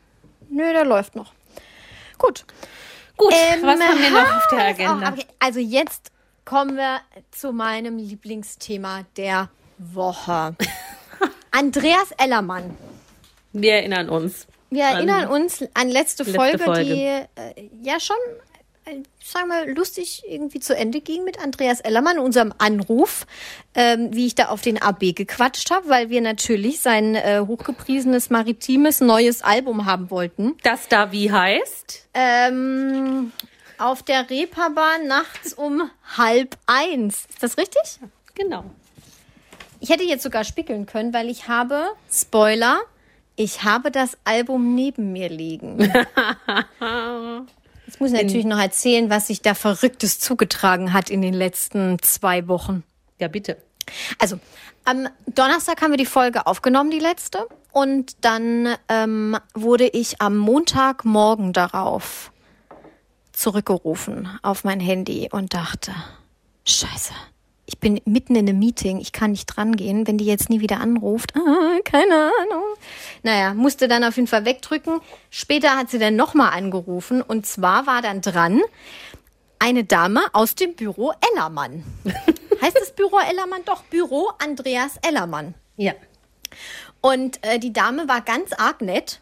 [0.49, 1.33] Nö, der läuft noch.
[2.19, 2.45] Gut.
[3.17, 5.09] Gut, Ähm, was haben wir noch auf der Auch, Agenda?
[5.13, 5.25] okay.
[5.39, 6.11] Also jetzt
[6.45, 10.57] kommen wir zu meinem Lieblingsthema der Woche.
[11.53, 12.77] Andreas Ellermann.
[13.53, 14.49] Wir erinnern uns.
[14.71, 16.85] Wir An erinnern uns an letzte, letzte Folge, Folge.
[16.85, 17.01] die
[17.41, 18.17] äh, ja schon,
[19.23, 23.27] sagen wir, lustig irgendwie zu Ende ging mit Andreas Ellermann, unserem Anruf,
[23.75, 28.31] ähm, wie ich da auf den AB gequatscht habe, weil wir natürlich sein äh, hochgepriesenes
[28.31, 30.57] maritimes neues Album haben wollten.
[30.63, 32.09] Das da wie heißt?
[32.15, 33.33] Ähm,
[33.79, 37.27] auf der Reeperbahn nachts um halb eins.
[37.31, 37.83] Ist das richtig?
[38.35, 38.65] Genau.
[39.81, 42.81] Ich hätte jetzt sogar spickeln können, weil ich habe, Spoiler,
[43.37, 45.93] ich habe das Album neben mir liegen.
[47.87, 52.01] Jetzt muss ich natürlich noch erzählen, was sich da Verrücktes zugetragen hat in den letzten
[52.03, 52.83] zwei Wochen.
[53.19, 53.59] Ja, bitte.
[54.19, 54.39] Also,
[54.85, 57.47] am Donnerstag haben wir die Folge aufgenommen, die letzte.
[57.73, 62.31] Und dann ähm, wurde ich am Montagmorgen darauf
[63.33, 65.93] zurückgerufen auf mein Handy und dachte,
[66.65, 67.13] scheiße,
[67.67, 70.81] ich bin mitten in einem Meeting, ich kann nicht drangehen, wenn die jetzt nie wieder
[70.81, 71.35] anruft.
[71.37, 72.65] Ah, keine Ahnung.
[73.23, 75.01] Naja, musste dann auf jeden Fall wegdrücken.
[75.31, 78.61] Später hat sie dann nochmal angerufen und zwar war dann dran
[79.59, 81.85] eine Dame aus dem Büro Ellermann.
[82.61, 83.63] heißt das Büro Ellermann?
[83.65, 85.55] Doch, Büro Andreas Ellermann.
[85.77, 85.93] Ja.
[87.01, 89.21] Und äh, die Dame war ganz arg nett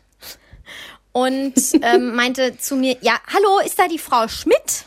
[1.13, 4.85] und ähm, meinte zu mir, ja, hallo, ist da die Frau Schmidt?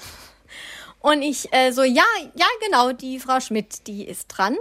[1.05, 4.57] Und ich äh, so, ja, ja, genau, die Frau Schmidt, die ist dran.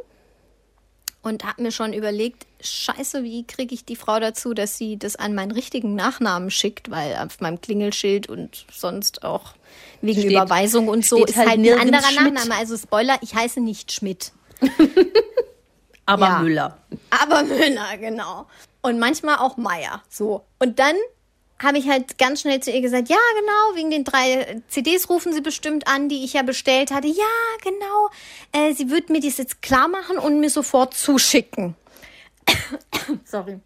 [1.23, 5.17] Und habe mir schon überlegt, scheiße, wie kriege ich die Frau dazu, dass sie das
[5.17, 9.55] an meinen richtigen Nachnamen schickt, weil auf meinem Klingelschild und sonst auch
[10.03, 12.35] wegen Steht- Überweisung und so ist halt halt ein anderer Schmidt.
[12.35, 12.61] Nachname.
[12.61, 14.33] Also Spoiler, ich heiße nicht Schmidt.
[16.05, 16.39] Aber Ja.
[16.41, 16.77] Müller.
[17.09, 18.47] Aber Müller, genau.
[18.83, 20.03] Und manchmal auch Meier.
[20.11, 20.45] So.
[20.59, 20.95] Und dann
[21.65, 25.33] habe ich halt ganz schnell zu ihr gesagt, ja, genau, wegen den drei CDs rufen
[25.33, 27.09] sie bestimmt an, die ich ja bestellt hatte.
[27.09, 27.25] Ja,
[27.63, 28.11] genau.
[28.53, 31.75] Äh, sie wird mir das jetzt klar machen und mir sofort zuschicken.
[33.25, 33.61] Sorry.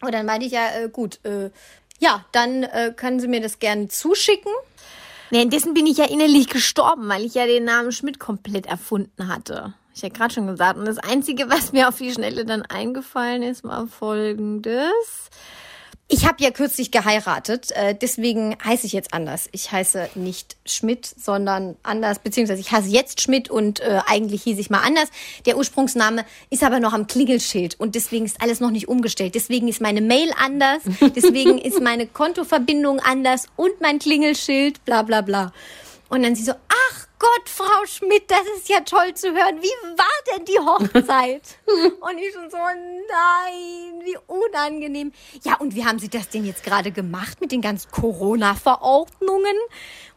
[0.00, 1.50] Und dann meinte ich ja, äh, gut, äh,
[1.98, 4.52] ja, dann äh, können Sie mir das gerne zuschicken.
[5.30, 9.74] Währenddessen bin ich ja innerlich gestorben, weil ich ja den Namen Schmidt komplett erfunden hatte.
[9.94, 10.78] Ich ja gerade schon gesagt.
[10.78, 15.28] Und das Einzige, was mir auf die Schnelle dann eingefallen ist, war folgendes.
[16.10, 19.46] Ich habe ja kürzlich geheiratet, äh, deswegen heiße ich jetzt anders.
[19.52, 24.58] Ich heiße nicht Schmidt, sondern anders, beziehungsweise ich heiße jetzt Schmidt und äh, eigentlich hieß
[24.58, 25.10] ich mal anders.
[25.44, 29.34] Der Ursprungsname ist aber noch am Klingelschild und deswegen ist alles noch nicht umgestellt.
[29.34, 30.80] Deswegen ist meine Mail anders,
[31.14, 35.52] deswegen ist meine Kontoverbindung anders und mein Klingelschild, bla bla bla.
[36.08, 36.52] Und dann sie so,
[37.18, 39.60] Gott, Frau Schmidt, das ist ja toll zu hören.
[39.60, 41.58] Wie war denn die Hochzeit?
[41.66, 45.12] und ich schon so, nein, wie unangenehm.
[45.42, 49.56] Ja, und wie haben Sie das denn jetzt gerade gemacht mit den ganzen Corona-Verordnungen?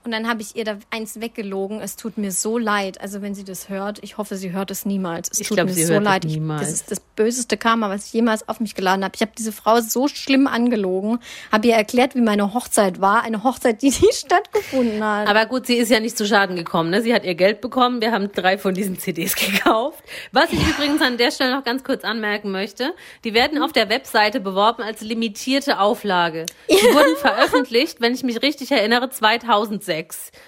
[0.03, 1.79] Und dann habe ich ihr da eins weggelogen.
[1.79, 2.99] Es tut mir so leid.
[2.99, 5.29] Also wenn sie das hört, ich hoffe, sie hört es niemals.
[5.31, 6.25] Es Ich tut glaub, mir sie so leid.
[6.25, 6.61] Ich, niemals.
[6.61, 9.13] das ist das böseste Karma, was ich jemals auf mich geladen habe.
[9.15, 11.19] Ich habe diese Frau so schlimm angelogen,
[11.51, 13.23] habe ihr erklärt, wie meine Hochzeit war.
[13.23, 15.27] Eine Hochzeit, die nicht stattgefunden hat.
[15.27, 16.89] Aber gut, sie ist ja nicht zu Schaden gekommen.
[16.89, 17.03] Ne?
[17.03, 18.01] Sie hat ihr Geld bekommen.
[18.01, 20.03] Wir haben drei von diesen CDs gekauft.
[20.31, 23.89] Was ich übrigens an der Stelle noch ganz kurz anmerken möchte, die werden auf der
[23.89, 26.47] Webseite beworben als limitierte Auflage.
[26.69, 29.90] Die wurden veröffentlicht, wenn ich mich richtig erinnere, 2006.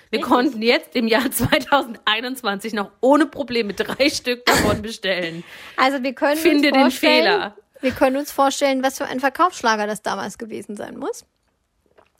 [0.10, 5.43] Wir konnten jetzt im Jahr 2021 noch ohne Probleme drei Stück davon bestellen.
[5.77, 7.58] Also wir können Finde uns den vorstellen, Fehler.
[7.82, 11.25] Wir können uns vorstellen, was für ein Verkaufsschlager das damals gewesen sein muss.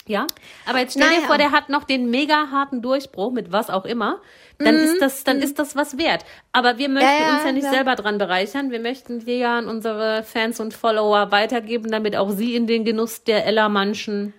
[0.06, 0.28] Ja,
[0.66, 1.28] aber jetzt stell dir Naja.
[1.28, 4.20] vor, der hat noch den mega harten Durchbruch mit was auch immer.
[4.60, 6.26] Dann ist das, dann ist das was wert.
[6.52, 7.20] Aber wir möchten Mhm.
[7.22, 7.72] Ja, ja, uns ja nicht ja.
[7.72, 8.70] selber dran bereichern.
[8.70, 12.84] Wir möchten die ja an unsere Fans und Follower weitergeben, damit auch sie in den
[12.84, 14.34] Genuss der Ellermannschen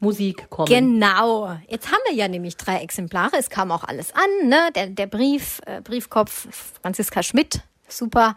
[0.00, 0.66] Musik kommen.
[0.68, 1.56] Genau.
[1.68, 3.36] Jetzt haben wir ja nämlich drei Exemplare.
[3.38, 4.70] Es kam auch alles an, ne?
[4.74, 6.48] Der, der Brief, äh, Briefkopf
[6.82, 8.36] Franziska Schmidt, super.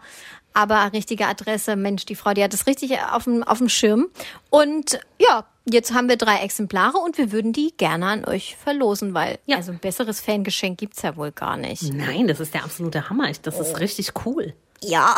[0.52, 4.06] Aber richtige Adresse, Mensch, die Frau, die hat es richtig auf dem, auf dem Schirm.
[4.50, 9.14] Und ja, jetzt haben wir drei Exemplare und wir würden die gerne an euch verlosen,
[9.14, 9.56] weil Ja.
[9.56, 11.92] also ein besseres Fangeschenk gibt's ja wohl gar nicht.
[11.92, 13.30] Nein, das ist der absolute Hammer.
[13.30, 13.62] Ich- Das Oh.
[13.62, 14.54] ist richtig cool.
[14.80, 15.16] Ja,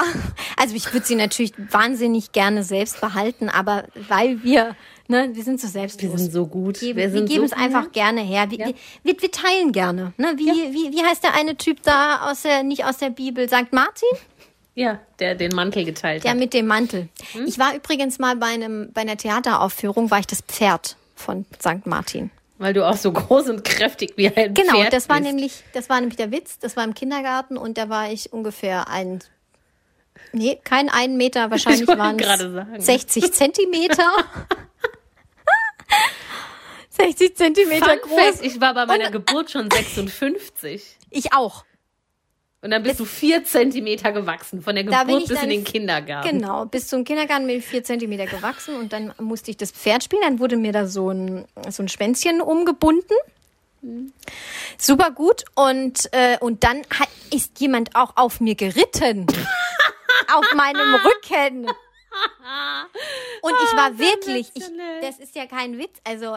[0.56, 4.76] also ich würde sie natürlich wahnsinnig gerne selbst behalten, aber weil wir,
[5.08, 6.12] ne, wir sind so selbstlos.
[6.12, 6.80] Wir sind so gut.
[6.80, 8.50] geben, wir wir geben so es einfach gerne her.
[8.50, 8.66] Wir, Ja.
[9.02, 10.12] wir, wir teilen gerne.
[10.16, 10.34] Ne?
[10.36, 13.72] Wie, wie, wie heißt der eine Typ da aus der, nicht aus der Bibel, St.
[13.72, 14.08] Martin?
[14.74, 16.38] Ja, der den Mantel geteilt Der hat.
[16.38, 17.08] mit dem Mantel.
[17.32, 17.46] Hm?
[17.46, 21.86] Ich war übrigens mal bei einem, bei einer Theateraufführung, war ich das Pferd von St.
[21.86, 22.30] Martin.
[22.58, 25.28] Weil du auch so groß und kräftig wie ein Genau, Pferd das war bist.
[25.30, 26.58] nämlich, das war nämlich der Witz.
[26.58, 29.20] Das war im Kindergarten und da war ich ungefähr ein,
[30.32, 32.18] nee, kein einen Meter, wahrscheinlich waren
[32.76, 34.10] es 60 Zentimeter.
[36.90, 38.20] 60 Zentimeter Fun groß.
[38.20, 40.96] Fact, ich war bei meiner Geburt schon 56.
[41.10, 41.64] Ich auch.
[42.62, 46.28] Und dann bist du vier Zentimeter gewachsen, von der Geburt bis in den Kindergarten.
[46.28, 50.02] Genau, bis zum Kindergarten bin ich vier Zentimeter gewachsen und dann musste ich das Pferd
[50.02, 50.22] spielen.
[50.22, 53.14] Dann wurde mir da so ein, so ein Schwänzchen umgebunden.
[54.78, 55.44] Super gut.
[55.54, 59.26] Und, äh, und dann hat, ist jemand auch auf mir geritten.
[60.34, 61.68] auf meinem Rücken.
[63.42, 64.64] Und ich war wirklich, ich,
[65.00, 65.98] das ist ja kein Witz.
[66.04, 66.36] Also,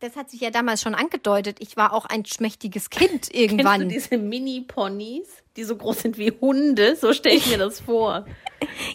[0.00, 1.56] das hat sich ja damals schon angedeutet.
[1.60, 3.80] Ich war auch ein schmächtiges Kind Kennst irgendwann.
[3.82, 5.26] du diese Mini-Ponys,
[5.56, 6.94] die so groß sind wie Hunde?
[6.96, 8.24] So stelle ich mir das vor.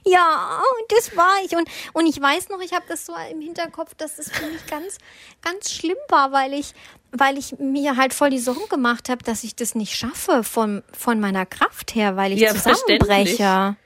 [0.05, 1.55] Ja, das war ich.
[1.55, 4.65] Und, und ich weiß noch, ich habe das so im Hinterkopf, dass das für mich
[4.67, 4.97] ganz,
[5.41, 6.73] ganz schlimm war, weil ich,
[7.11, 10.83] weil ich mir halt voll die Sorgen gemacht habe, dass ich das nicht schaffe von,
[10.91, 13.77] von meiner Kraft her, weil ich Ja, zusammenbreche.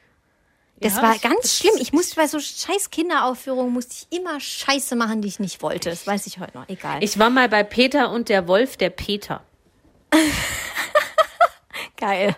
[0.80, 1.74] Das Ja, war das- ganz das- schlimm.
[1.80, 5.90] Ich musste bei so scheiß Kinderaufführungen musste ich immer Scheiße machen, die ich nicht wollte.
[5.90, 6.70] Das weiß ich heute noch.
[6.70, 7.04] Egal.
[7.04, 9.44] Ich war mal bei Peter und der Wolf, der Peter.
[11.98, 12.36] Geil.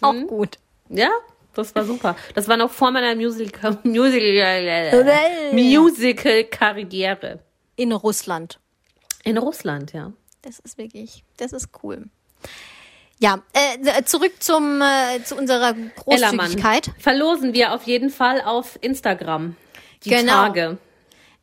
[0.00, 0.26] Auch Mhm.
[0.28, 0.58] gut.
[0.88, 1.10] Ja,
[1.54, 2.16] das war super.
[2.34, 7.40] Das war noch vor meiner Musical, Musical, Musical-Karriere.
[7.76, 8.58] In Russland.
[9.24, 10.12] In Russland, ja.
[10.42, 12.08] Das ist wirklich, das ist cool.
[13.22, 16.90] Ja, äh, zurück zum, äh, zu unserer Großzügigkeit.
[16.98, 19.56] Verlosen wir auf jeden Fall auf Instagram.
[20.04, 20.32] Die Genau.
[20.32, 20.78] Tage.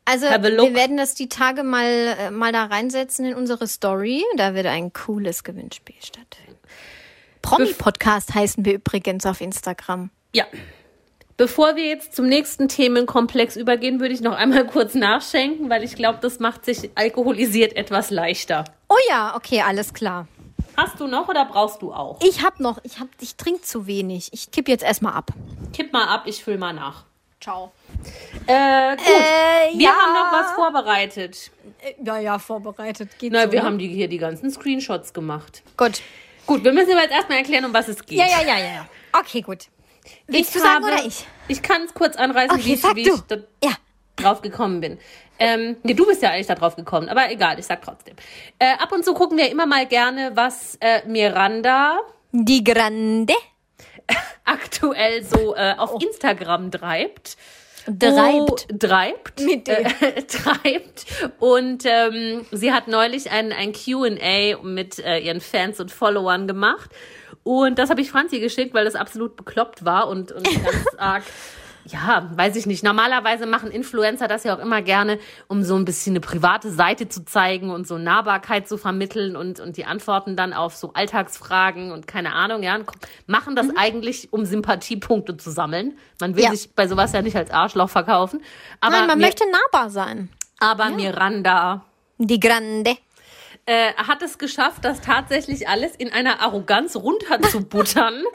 [0.05, 4.23] Also wir werden das die Tage mal, äh, mal da reinsetzen in unsere Story.
[4.37, 6.57] Da wird ein cooles Gewinnspiel stattfinden.
[7.43, 10.09] Promi-Podcast heißen wir übrigens auf Instagram.
[10.33, 10.45] Ja.
[11.35, 15.95] Bevor wir jetzt zum nächsten Themenkomplex übergehen, würde ich noch einmal kurz nachschenken, weil ich
[15.95, 18.65] glaube, das macht sich alkoholisiert etwas leichter.
[18.89, 20.27] Oh ja, okay, alles klar.
[20.77, 22.19] Hast du noch oder brauchst du auch?
[22.23, 24.29] Ich hab noch, ich hab, ich trinke zu wenig.
[24.31, 25.31] Ich kipp jetzt erstmal ab.
[25.73, 27.05] Kipp mal ab, ich füll mal nach.
[27.41, 27.71] Ciao.
[28.45, 29.05] Äh, gut.
[29.07, 29.91] Äh, wir ja.
[29.91, 31.51] haben noch was vorbereitet.
[32.03, 33.17] Ja, ja, vorbereitet.
[33.17, 33.65] Geht Na, so, wir ne?
[33.65, 35.63] haben die, hier die ganzen Screenshots gemacht.
[35.77, 36.01] Gut.
[36.45, 38.19] Gut, wir müssen aber jetzt erstmal erklären, um was es geht.
[38.19, 38.87] Ja, ja, ja, ja.
[39.13, 39.65] Okay, gut.
[40.27, 41.25] Willst du sagen oder ich?
[41.47, 43.15] Ich kann es kurz anreißen, Okay, wie, ich, wie du.
[43.15, 43.71] ich Ja.
[44.17, 44.97] Drauf gekommen bin.
[45.39, 48.15] Ähm, nee, du bist ja eigentlich da drauf gekommen, aber egal, ich sag trotzdem.
[48.59, 51.99] Äh, ab und zu gucken wir immer mal gerne, was äh, Miranda
[52.31, 53.35] Die Grande
[54.45, 57.37] aktuell so äh, auf Instagram treibt.
[57.99, 58.67] treibt.
[58.71, 59.39] Oh, treibt.
[59.41, 59.69] Mit.
[59.69, 59.83] Äh,
[60.27, 61.05] treibt.
[61.39, 66.89] Und ähm, sie hat neulich ein, ein QA mit äh, ihren Fans und Followern gemacht.
[67.43, 71.23] Und das habe ich Franzi geschickt, weil das absolut bekloppt war und, und ganz arg.
[71.89, 72.83] Ja, weiß ich nicht.
[72.83, 77.07] Normalerweise machen Influencer das ja auch immer gerne, um so ein bisschen eine private Seite
[77.07, 81.91] zu zeigen und so Nahbarkeit zu vermitteln und, und die Antworten dann auf so Alltagsfragen
[81.91, 82.79] und keine Ahnung, ja,
[83.25, 85.97] machen das eigentlich, um Sympathiepunkte zu sammeln.
[86.19, 86.51] Man will Ja.
[86.51, 88.41] sich bei sowas ja nicht als Arschloch verkaufen.
[88.81, 90.29] Aber, Nein, man mir, möchte nahbar sein.
[90.59, 91.85] aber Miranda
[92.17, 92.97] Die Grande.
[93.65, 98.23] äh, hat es geschafft, das tatsächlich alles in einer Arroganz runterzubuttern.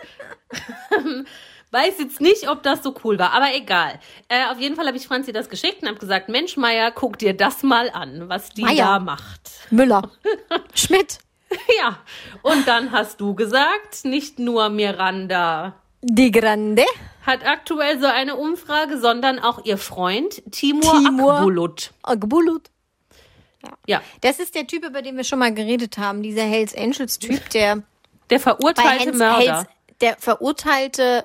[1.72, 3.98] Weiß jetzt nicht, ob das so cool war, aber egal.
[4.28, 7.18] Äh, auf jeden Fall habe ich Franzi das geschickt und habe gesagt, Mensch, Meier, guck
[7.18, 8.76] dir das mal an, was die Meier.
[8.84, 9.50] da macht.
[9.70, 10.02] Müller.
[10.74, 11.18] Schmidt.
[11.80, 11.98] ja,
[12.42, 16.84] und dann hast du gesagt, nicht nur Miranda Die Grande.
[17.24, 21.34] hat aktuell so eine Umfrage, sondern auch ihr Freund Timur, Timur.
[21.36, 21.90] Akbulut.
[22.02, 22.68] Agbulut.
[23.86, 26.22] Ja, Das ist der Typ, über den wir schon mal geredet haben.
[26.22, 27.82] Dieser Hells Angels Typ, der
[28.28, 29.54] der verurteilte Mörder.
[29.58, 29.66] Hells,
[30.00, 31.24] der verurteilte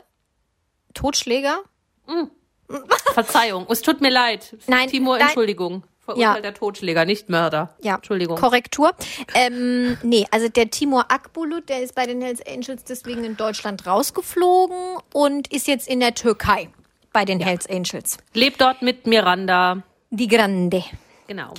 [0.98, 1.60] Totschläger.
[2.08, 2.26] Mm.
[3.14, 4.56] Verzeihung, es tut mir leid.
[4.68, 5.28] Nein, Timur, nein.
[5.28, 5.84] Entschuldigung.
[6.08, 7.76] Verurteilter Totschläger, nicht Mörder.
[7.82, 8.38] Ja, Entschuldigung.
[8.38, 8.92] Korrektur.
[9.34, 13.86] Ähm, nee, also der Timur Akbulut, der ist bei den Hells Angels deswegen in Deutschland
[13.86, 14.78] rausgeflogen
[15.12, 16.70] und ist jetzt in der Türkei
[17.12, 18.18] bei den Hells Angels.
[18.34, 19.84] Lebt dort mit Miranda.
[20.10, 20.84] Die Grande.
[21.28, 21.54] Genau.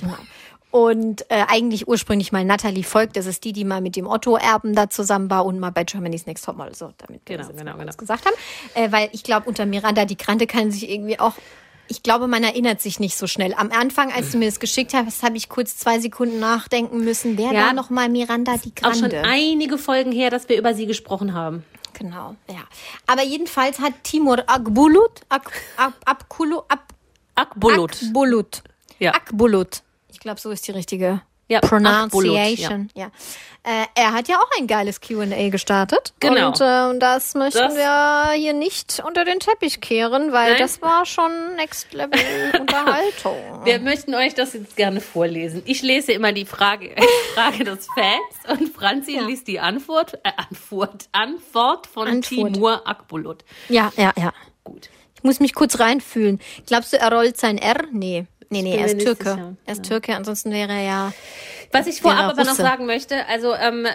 [0.71, 4.75] Und äh, eigentlich ursprünglich mal Natalie Volk, das ist die, die mal mit dem Otto-Erben
[4.75, 7.75] da zusammen war und mal bei Germany's Next Topmodel, so damit wir Genau, das genau,
[7.77, 7.91] genau.
[7.97, 8.35] gesagt haben.
[8.75, 11.33] Äh, weil ich glaube, unter Miranda die Grande kann sich irgendwie auch,
[11.87, 13.55] ich glaube, man erinnert sich nicht so schnell.
[13.55, 17.35] Am Anfang, als du mir das geschickt hast, habe ich kurz zwei Sekunden nachdenken müssen,
[17.39, 17.65] wer Ja.
[17.65, 19.23] war noch mal Miranda die Auch schon Grande?
[19.23, 21.63] einige Folgen her, dass wir über sie gesprochen haben.
[21.97, 22.61] Genau, ja.
[23.07, 26.63] Aber jedenfalls hat Timur Akbulut, Ak, Ab, Akbulut.
[27.33, 28.61] Akbulut.
[28.99, 29.13] Ja.
[29.15, 29.81] Akbulut.
[30.19, 32.89] Ich glaube, so ist die richtige Ja, Pronunciation.
[32.93, 33.05] Ja.
[33.63, 36.13] Äh, er hat ja auch ein geiles Q&A gestartet.
[36.19, 36.47] Genau.
[36.49, 40.59] Und äh, das möchten Das- wir hier nicht unter den Teppich kehren, weil Nein.
[40.61, 42.19] das war schon Next Level
[42.59, 43.37] Unterhaltung.
[43.63, 45.61] Wir möchten euch das jetzt gerne vorlesen.
[45.65, 46.93] Ich lese immer die Frage,
[47.33, 49.23] Frage des Fans und Franzi Ja.
[49.25, 52.53] liest die Antwort, äh, Antwort, Antwort von Antwort.
[52.53, 53.45] Timur Akbulut.
[53.69, 54.33] Ja, ja, ja.
[54.65, 54.89] Gut.
[55.15, 56.39] Ich muss mich kurz reinfühlen.
[56.67, 57.85] Glaubst du, er rollt sein R?
[57.91, 58.25] Nee.
[58.49, 59.29] Nee, nee, er ist Türke.
[59.29, 59.55] sicher.
[59.65, 61.13] Er ist Türke, ansonsten wäre er ja.
[61.71, 63.85] Was ich vorab aber noch sagen möchte, also ähm,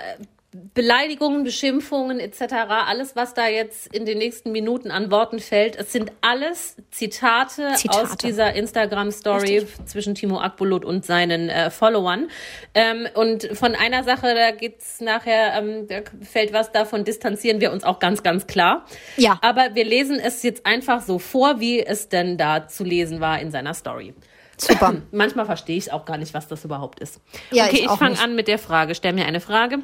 [0.73, 5.91] Beleidigungen, Beschimpfungen etc., alles, was da jetzt in den nächsten Minuten an Worten fällt, es
[5.93, 8.03] sind alles Zitate, Zitate.
[8.03, 12.29] aus dieser Instagram-Story zwischen Timo Akbulut und seinen äh, Followern.
[12.75, 17.73] Ähm, und von einer Sache, da geht's nachher, ähm, da fällt was, davon distanzieren wir
[17.73, 18.87] uns auch ganz, ganz klar.
[19.17, 19.39] Ja.
[19.43, 23.41] Aber wir lesen es jetzt einfach so vor, wie es denn da zu lesen war
[23.41, 24.15] in seiner Story.
[24.57, 24.95] Super.
[25.13, 27.21] Manchmal verstehe ich auch gar nicht, was das überhaupt ist.
[27.51, 28.95] Ja, okay, ich ich, fange an mit der Frage.
[28.95, 29.79] Stell mir eine Frage.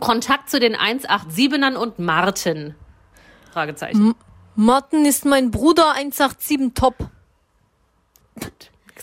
[0.00, 2.74] Kontakt zu den 187ern und Martin?
[3.52, 4.14] Fragezeichen.
[4.56, 6.96] Martin ist mein Bruder 187 Top.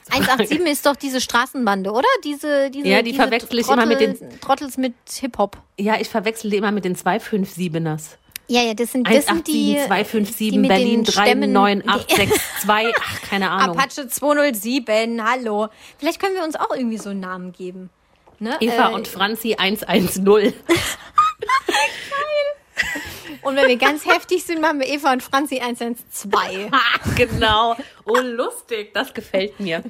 [0.09, 2.07] 187 ist doch diese Straßenbande, oder?
[2.23, 5.57] Diese, diese, Ja, die diese verwechsel ich immer mit den- Trottels mit Hip-Hop.
[5.79, 8.17] Ja, ich verwechsel die immer mit den 257ers.
[8.51, 9.77] Ja, ja, das sind, das sind die.
[9.79, 12.93] 187, die 257, mit Berlin den Stämmen- 39862.
[13.01, 13.77] Ach, keine Ahnung.
[13.79, 15.69] Apache 207, hallo.
[15.97, 17.89] Vielleicht können wir uns auch irgendwie so einen Namen geben.
[18.39, 18.57] Ne?
[18.59, 20.19] Eva Äh, und Franzi 110.
[23.43, 26.69] und wenn wir ganz heftig sind, machen wir Eva und Franzi 112.
[26.71, 26.77] Ah,
[27.15, 27.75] genau.
[28.05, 28.93] Oh, lustig.
[28.93, 29.81] Das gefällt mir.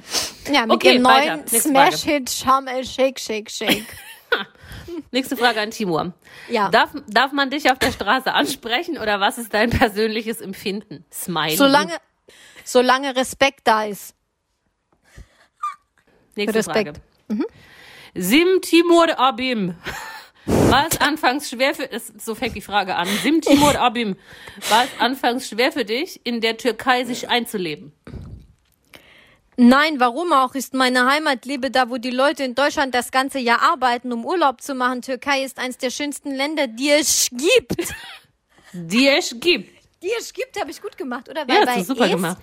[0.52, 1.36] Ja, mit Okay, weiter.
[1.38, 3.86] neuen Smash-Hit Sharm El Shake Shake Shake.
[5.10, 6.12] Nächste Frage an Timur.
[6.48, 6.68] Ja.
[6.70, 11.04] Darf, darf man dich auf der Straße ansprechen oder was ist dein persönliches Empfinden?
[11.12, 11.56] Smiley.
[11.56, 11.96] Solange,
[12.64, 14.14] solange Respekt da ist.
[16.34, 17.00] Nächste Respekt.
[17.28, 17.46] Frage.
[18.14, 19.74] Sim Timur Abim.
[20.44, 23.06] War es anfangs schwer für, so fängt die Frage an.
[23.22, 24.16] Sim Timur Abim.
[24.68, 27.92] War es anfangs schwer für dich, in der Türkei sich einzuleben?
[29.56, 30.54] Nein, warum auch?
[30.54, 31.44] Ist meine Heimat.
[31.44, 35.02] Lebe da, wo die Leute in Deutschland das ganze Jahr arbeiten, um Urlaub zu machen.
[35.02, 37.92] Türkei ist eins der schönsten Länder, die es gibt.
[38.74, 39.68] Die es gibt.
[40.02, 41.44] Die es gibt, habe ich gut gemacht, oder?
[41.46, 42.38] Ja, hast bei du super es gemacht.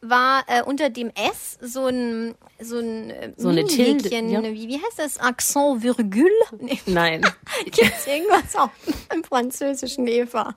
[0.00, 4.42] war äh, unter dem S so ein so ein äh, So eine Tilde, ja.
[4.44, 5.18] Wie, wie heißt das?
[5.18, 6.30] Accent Virgule?
[6.60, 7.26] Nee, Nein.
[7.64, 8.70] gibt's irgendwas auch
[9.12, 10.54] im Französischen, Eva?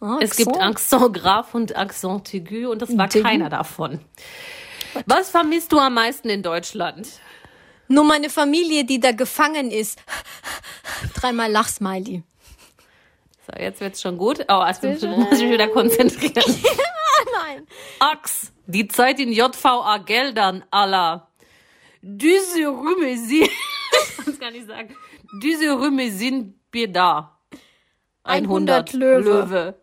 [0.00, 1.12] Oh, Es gibt Accent.
[1.12, 3.20] Grave und Accent Aigu und das war Aigu.
[3.22, 4.00] keiner davon.
[5.06, 7.08] Was vermisst du am meisten in Deutschland?
[7.88, 9.98] Nur meine Familie, die da gefangen ist.
[11.14, 12.22] Dreimal Lachsmiley.
[13.46, 14.44] So, jetzt wird's schon gut.
[14.48, 16.44] Oh, also muss ich mich wieder konzentrieren.
[17.32, 17.66] Nein.
[17.98, 21.28] Ax, die Zeit in JVA Geldern, Allah.
[22.02, 23.50] Diese Rümme sind,
[24.26, 24.94] ich kann nicht sagen.
[25.42, 27.38] Diese Rümme sind wir da.
[28.24, 29.22] 100 Löwe.
[29.22, 29.74] Löwe.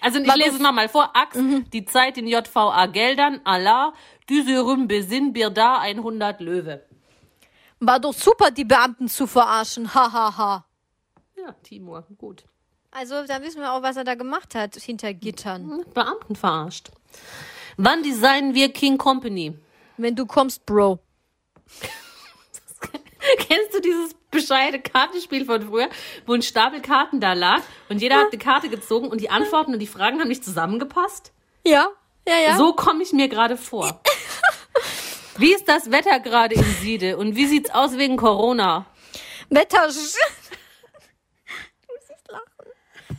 [0.00, 1.10] Also ich lese es nochmal vor.
[1.14, 1.38] Ax,
[1.72, 3.92] die Zeit in JVA Geldern, Allah.
[4.28, 5.78] Diese Rümme sind wir da.
[5.78, 6.84] 100 Löwe.
[7.80, 9.94] War doch super, die Beamten zu verarschen.
[9.94, 10.36] Hahaha.
[10.36, 10.64] Ha, ha.
[11.36, 12.44] Ja, Timur, gut.
[12.90, 15.84] Also, da wissen wir auch, was er da gemacht hat hinter Gittern.
[15.94, 16.90] Beamten verarscht.
[17.76, 19.56] Wann designen wir King Company?
[19.96, 20.98] Wenn du kommst, Bro.
[23.38, 25.88] Kennst du dieses bescheidene Kartenspiel von früher,
[26.26, 29.72] wo ein Stapel Karten da lag und jeder hat eine Karte gezogen und die Antworten
[29.72, 31.32] und die Fragen haben nicht zusammengepasst?
[31.64, 31.88] Ja,
[32.26, 32.56] ja, ja.
[32.56, 34.00] So komme ich mir gerade vor.
[35.38, 38.86] Wie ist das Wetter gerade in Siede und wie sieht's aus wegen Corona?
[39.50, 39.86] Wetter.
[39.86, 40.18] du musst
[42.28, 43.16] lachen.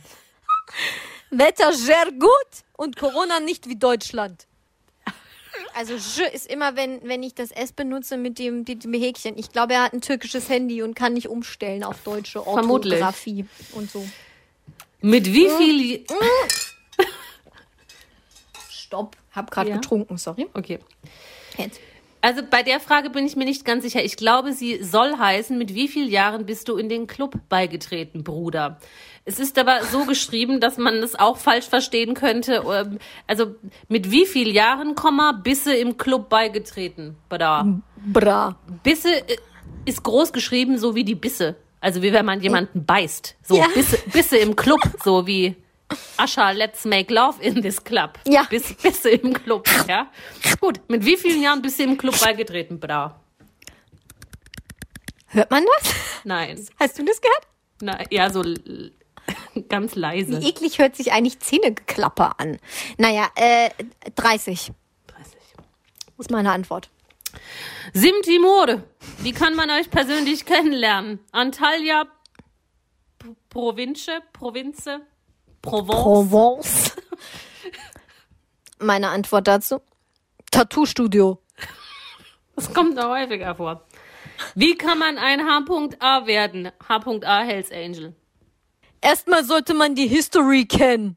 [1.30, 4.46] Wetter sehr gut und Corona nicht wie Deutschland.
[5.74, 9.38] Also J ist immer, wenn, wenn ich das S benutze mit dem, dem Häkchen.
[9.38, 12.46] Ich glaube, er hat ein türkisches Handy und kann nicht umstellen auf deutsche.
[12.46, 14.04] Orthographie und so.
[15.00, 16.04] Mit wie viel
[18.70, 19.16] stopp.
[19.32, 19.76] Hab gerade Ja.
[19.76, 20.48] getrunken, sorry.
[20.54, 20.80] Okay.
[21.56, 21.80] Jetzt.
[22.22, 24.04] Also bei der Frage bin ich mir nicht ganz sicher.
[24.04, 28.24] Ich glaube, sie soll heißen, mit wie vielen Jahren bist du in den Club beigetreten,
[28.24, 28.78] Bruder?
[29.30, 32.64] Es ist aber so geschrieben, dass man es auch falsch verstehen könnte.
[32.68, 33.54] Ähm, Also
[33.86, 37.80] mit wie vielen Jahren, Komma, bisse im Club beigetreten, Bruder?
[38.04, 38.56] Bra.
[38.82, 39.36] Bisse äh,
[39.84, 41.54] ist groß geschrieben, so wie die Bisse.
[41.80, 43.36] Also wie wenn man jemanden beißt.
[43.44, 43.68] So Ja.
[43.72, 45.54] Bisse, Bisse im Club, so wie
[46.16, 48.18] Ascha, let's make love in this club.
[48.26, 48.42] Ja.
[48.50, 50.08] Bis, Bisse im Club, ja.
[50.60, 53.20] Gut, mit wie vielen Jahren bist du im Club beigetreten, Bra?
[55.28, 55.94] Hört man das?
[56.24, 56.66] Nein.
[56.80, 57.46] Hast du das gehört?
[57.80, 58.42] Na, ja, so
[59.68, 60.40] ganz leise.
[60.40, 62.58] Wie eklig hört sich eigentlich Zähnegeklapper an.
[62.98, 63.70] Naja, äh,
[64.16, 64.72] 30
[65.06, 65.38] 30.
[66.18, 66.90] ist meine Antwort.
[67.92, 68.82] Simtimore,
[69.18, 71.20] wie kann man euch persönlich kennenlernen?
[71.32, 72.04] Antalya,
[73.18, 75.00] P- Province, Province,
[75.62, 76.02] Provence.
[76.02, 76.96] Provence.
[78.78, 79.80] Meine Antwort dazu?
[80.50, 81.38] Tattoo-Studio.
[82.56, 83.86] Das kommt noch häufiger vor.
[84.54, 86.26] Wie kann man ein H.A.
[86.26, 86.70] werden?
[86.88, 87.42] H.A.
[87.42, 88.14] Hells Angel.
[89.00, 91.16] Erstmal sollte man die History kennen.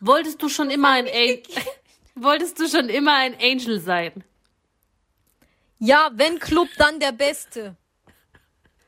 [0.00, 1.42] Wolltest du schon immer ein A
[2.14, 4.24] Wolltest du schon immer ein Angel sein?
[5.78, 7.76] Ja, wenn Club, dann der Beste.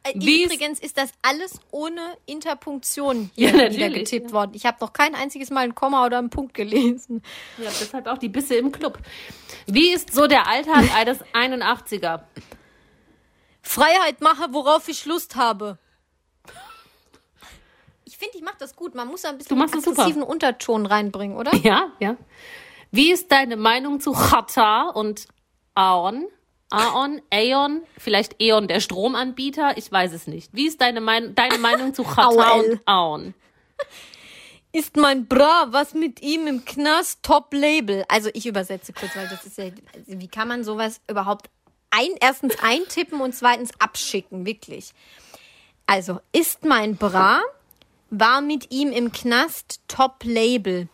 [0.03, 4.53] Äh, Wie Übrigens ist das alles ohne Interpunktion Ja, hier natürlich, wieder getippt worden.
[4.55, 7.22] Ich habe noch kein einziges Mal ein Komma oder einen Punkt gelesen.
[7.59, 8.98] Ja, deshalb auch die Bisse im Club.
[9.66, 12.22] Wie ist so der Alltag eines 81er?
[13.62, 15.78] Freiheit mache, worauf ich Lust habe.
[18.22, 18.94] Ich finde, ich mache das gut.
[18.94, 19.78] Man muss da ein bisschen super.
[19.78, 21.52] aggressiven Unterton reinbringen, oder?
[21.64, 22.16] Ja, ja.
[22.92, 25.26] Wie ist deine Meinung zu Chata und
[25.74, 26.26] Aon?
[26.70, 30.50] Aon, Aeon, vielleicht Eon der Stromanbieter, ich weiß es nicht.
[30.52, 32.70] Wie ist deine, mein deine Meinung zu Chata AOL.
[32.70, 33.34] und Aon?
[34.70, 38.04] Ist mein Bra, was mit ihm im Knast, Top-Label.
[38.08, 39.64] Also ich übersetze kurz, weil das ist ja,
[40.06, 41.50] wie kann man sowas überhaupt
[41.90, 44.92] ein, erstens eintippen und zweitens abschicken, wirklich.
[45.86, 47.42] Also, ist mein Bra,
[48.12, 50.88] war mit ihm im Knast, Top-Label.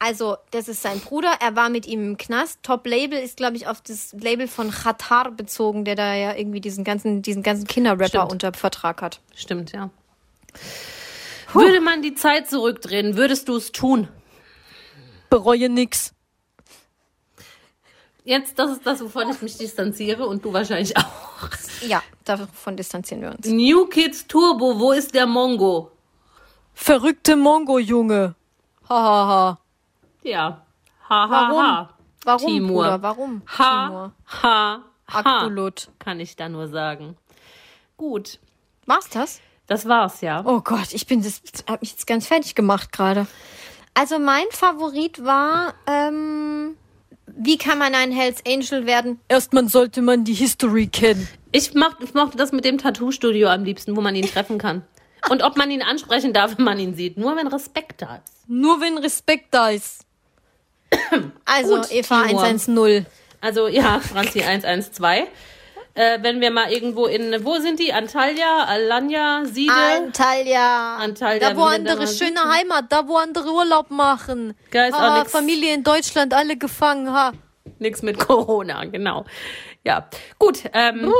[0.00, 2.62] Also, das ist sein Bruder, er war mit ihm im Knast.
[2.62, 6.84] Top-Label ist, glaube ich, auf das Label von Khatar bezogen, der da ja irgendwie diesen
[6.84, 8.32] ganzen, diesen ganzen Kinderrapper Stimmt.
[8.32, 9.20] unter Vertrag hat.
[9.34, 9.90] Stimmt, ja.
[11.52, 14.08] Würde man die Zeit zurückdrehen, würdest du es tun?
[15.30, 16.12] Bereue nix.
[18.24, 21.48] Jetzt, das ist das, wovon ich mich distanziere und du wahrscheinlich auch.
[21.86, 23.46] Ja, davon distanzieren wir uns.
[23.46, 25.92] New Kids Turbo, wo ist der Mongo?
[26.80, 28.34] Verrückte Mongo-Junge.
[28.88, 29.58] Hahaha.
[30.22, 30.62] Ja.
[31.08, 31.60] Ha, ha, Warum?
[31.62, 31.90] ha.
[32.24, 32.84] Warum, Timur.
[32.84, 33.02] Bruder?
[33.02, 34.12] Warum, Ha, Timur?
[34.42, 35.18] ha, ha.
[35.40, 35.88] Aktulut.
[35.98, 37.16] Kann ich da nur sagen.
[37.96, 38.38] Gut.
[38.86, 39.40] War's das?
[39.66, 40.42] Das war's, ja.
[40.46, 43.26] Oh Gott, ich bin das, hab mich jetzt ganz fertig gemacht gerade.
[43.94, 46.76] Also mein Favorit war, ähm,
[47.26, 49.18] wie kann man ein Hells Angel werden?
[49.28, 51.28] Erstmal sollte man die History kennen.
[51.50, 54.84] Ich, mach, ich mochte das mit dem Tattoo-Studio am liebsten, wo man ihn treffen kann.
[55.28, 57.16] Und ob man ihn ansprechen darf, wenn man ihn sieht.
[57.16, 58.48] Nur wenn Respekt da ist.
[58.48, 60.04] Nur wenn Respekt da ist.
[61.44, 62.42] Also Gut, Eva Timur.
[62.42, 63.06] 110.
[63.40, 65.28] Also ja, Franzi 112.
[65.94, 67.92] Äh, wenn wir mal irgendwo in, wo sind die?
[67.92, 69.72] Antalya, Alanya, Siede?
[69.72, 70.96] Antalya.
[70.96, 72.40] Antalya, Da wo andere schöne.
[72.48, 74.54] Heimat, da wo andere Urlaub machen.
[74.70, 75.32] Da ist auch ah, nix.
[75.32, 77.12] Familie in Deutschland, alle gefangen.
[77.12, 77.32] Ha.
[77.80, 79.24] Nix mit Corona, genau.
[79.84, 80.08] Ja,
[80.38, 80.62] gut.
[80.72, 81.12] Ähm,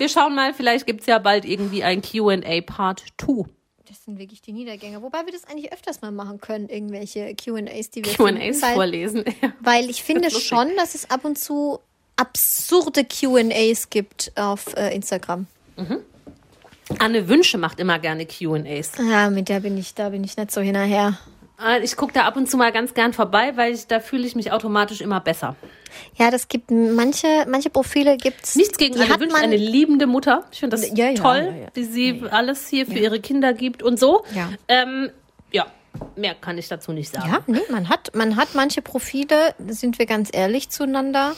[0.00, 3.44] wir schauen mal, vielleicht gibt's ja bald irgendwie ein Q&A Part 2.
[3.86, 5.02] Das sind wirklich die Niedergänger.
[5.02, 9.24] Wobei wir das eigentlich öfters mal machen können, irgendwelche QAs, die wir Q&As vorlesen.
[9.42, 9.52] Ja.
[9.60, 10.46] weil ich finde lustig.
[10.46, 11.80] schon, dass es ab und zu
[12.16, 15.46] absurde QAs gibt auf äh, Instagram.
[16.98, 18.92] Anne Wünsche macht immer gerne Q&As.
[18.98, 21.18] Ja, mit der bin ich, da bin ich nicht so hinterher.
[21.64, 24.26] Äh, Ich gucke da ab und zu mal ganz gern vorbei, weil ich, da fühle
[24.26, 25.56] ich mich automatisch immer besser.
[26.16, 28.54] Ja, das gibt manche, manche Profile gibt's.
[28.56, 30.44] Nichts gegen die Wünsche, man, eine liebende Mutter.
[30.52, 33.82] Ich finde das Ja, ja, toll, ja, wie sie alles hier für ihre Kinder gibt
[33.82, 34.24] und so.
[34.34, 34.50] Ja.
[34.68, 35.10] Ähm,
[35.52, 35.66] ja,
[36.16, 37.28] mehr kann ich dazu nicht sagen.
[37.28, 41.32] Ja, nee, man hat, man hat manche Profile, sind wir ganz ehrlich zueinander.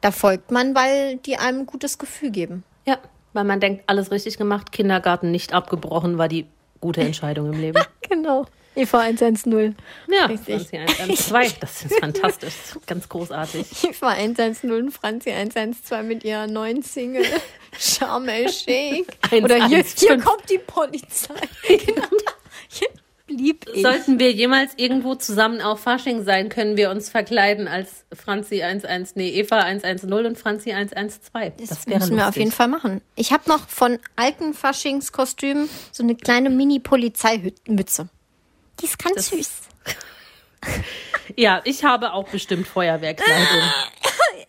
[0.00, 2.62] Da folgt man, weil die einem ein gutes Gefühl geben.
[2.86, 2.98] Ja,
[3.32, 6.46] weil man denkt, alles richtig gemacht, Kindergarten nicht abgebrochen, war die
[6.80, 7.82] gute Entscheidung im Leben.
[8.08, 8.46] Genau.
[8.74, 9.74] Eva 110.
[10.08, 10.54] Ja, Richtig.
[10.54, 12.54] Franzi 112, das ist fantastisch,
[12.86, 13.66] ganz großartig.
[13.90, 17.24] Eva 110 und Franzi 112 mit ihrer neuen Single
[17.78, 19.06] Sharm el Sheikh.
[19.32, 20.08] Oder hier, 115.
[20.08, 21.34] hier kommt die Polizei.
[21.66, 22.06] Genau.
[22.70, 22.88] Hier
[23.26, 23.82] blieb ich.
[23.82, 29.14] Sollten wir jemals irgendwo zusammen auf Fasching sein, können wir uns verkleiden als Franzi 11,
[29.16, 31.54] nee, Eva 110 und Franzi 112.
[31.58, 32.42] Das, Das wäre müssen wir auf lustig.
[32.44, 33.00] jeden Fall machen.
[33.16, 38.08] Ich habe noch von alten Faschingskostümen so eine kleine Mini-Polizeimütze.
[38.80, 39.50] Die ist ganz Das- süß.
[41.36, 43.46] Ja, ich habe auch bestimmt Feuerwehrkleidung.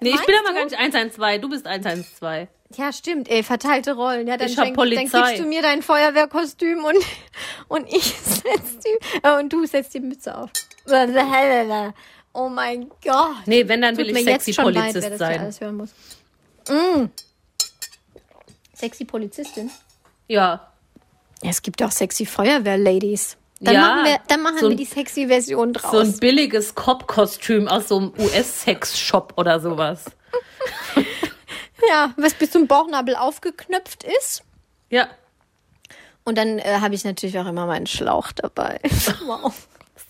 [0.01, 1.41] Nee, ich bin aber gar nicht 112.
[1.41, 2.47] Du bist 112.
[2.77, 4.27] Ja, stimmt, ey, verteilte Rollen.
[4.27, 5.05] Ja, dann, Ich schenk- Polizei.
[5.11, 6.95] dann gibst du mir dein Feuerwehrkostüm und,
[7.67, 10.51] und ich setz die, äh, und du setzt die Mütze auf.
[12.31, 13.35] Oh mein Gott.
[13.45, 15.39] Nee, wenn, dann Tut will ich sexy schon leid, Polizist wer das sein.
[15.41, 15.89] alles hören muss.
[16.69, 17.05] Mm.
[18.73, 19.69] Sexy Polizistin?
[20.27, 20.71] Ja.
[21.41, 23.35] Es gibt auch sexy Feuerwehr-Ladies.
[23.61, 25.91] Dann Ja, machen wir, dann machen so wir die sexy Version draus.
[25.91, 30.05] So ein billiges Cop-Kostüm aus so einem US-Sex-Shop oder sowas.
[31.89, 34.43] ja, was bis zum Bauchnabel aufgeknöpft ist.
[34.89, 35.07] Ja.
[36.23, 38.79] Und dann äh, habe ich natürlich auch immer meinen Schlauch dabei.
[39.25, 39.53] wow.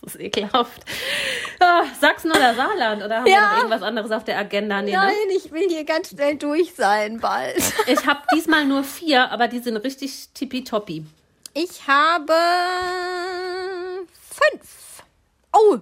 [0.01, 0.83] Das ist ekelhaft.
[1.59, 3.03] Ah, Sachsen oder Saarland?
[3.03, 3.49] Oder haben wir Ja.
[3.51, 4.81] noch irgendwas anderes auf der Agenda?
[4.81, 4.97] Nee, ne?
[4.97, 7.61] Nein, ich will hier ganz schnell durch sein bald.
[7.87, 11.05] Ich habe diesmal nur vier, aber die sind richtig tippitoppi.
[11.53, 12.33] Ich habe
[14.29, 15.03] fünf.
[15.53, 15.77] Oh.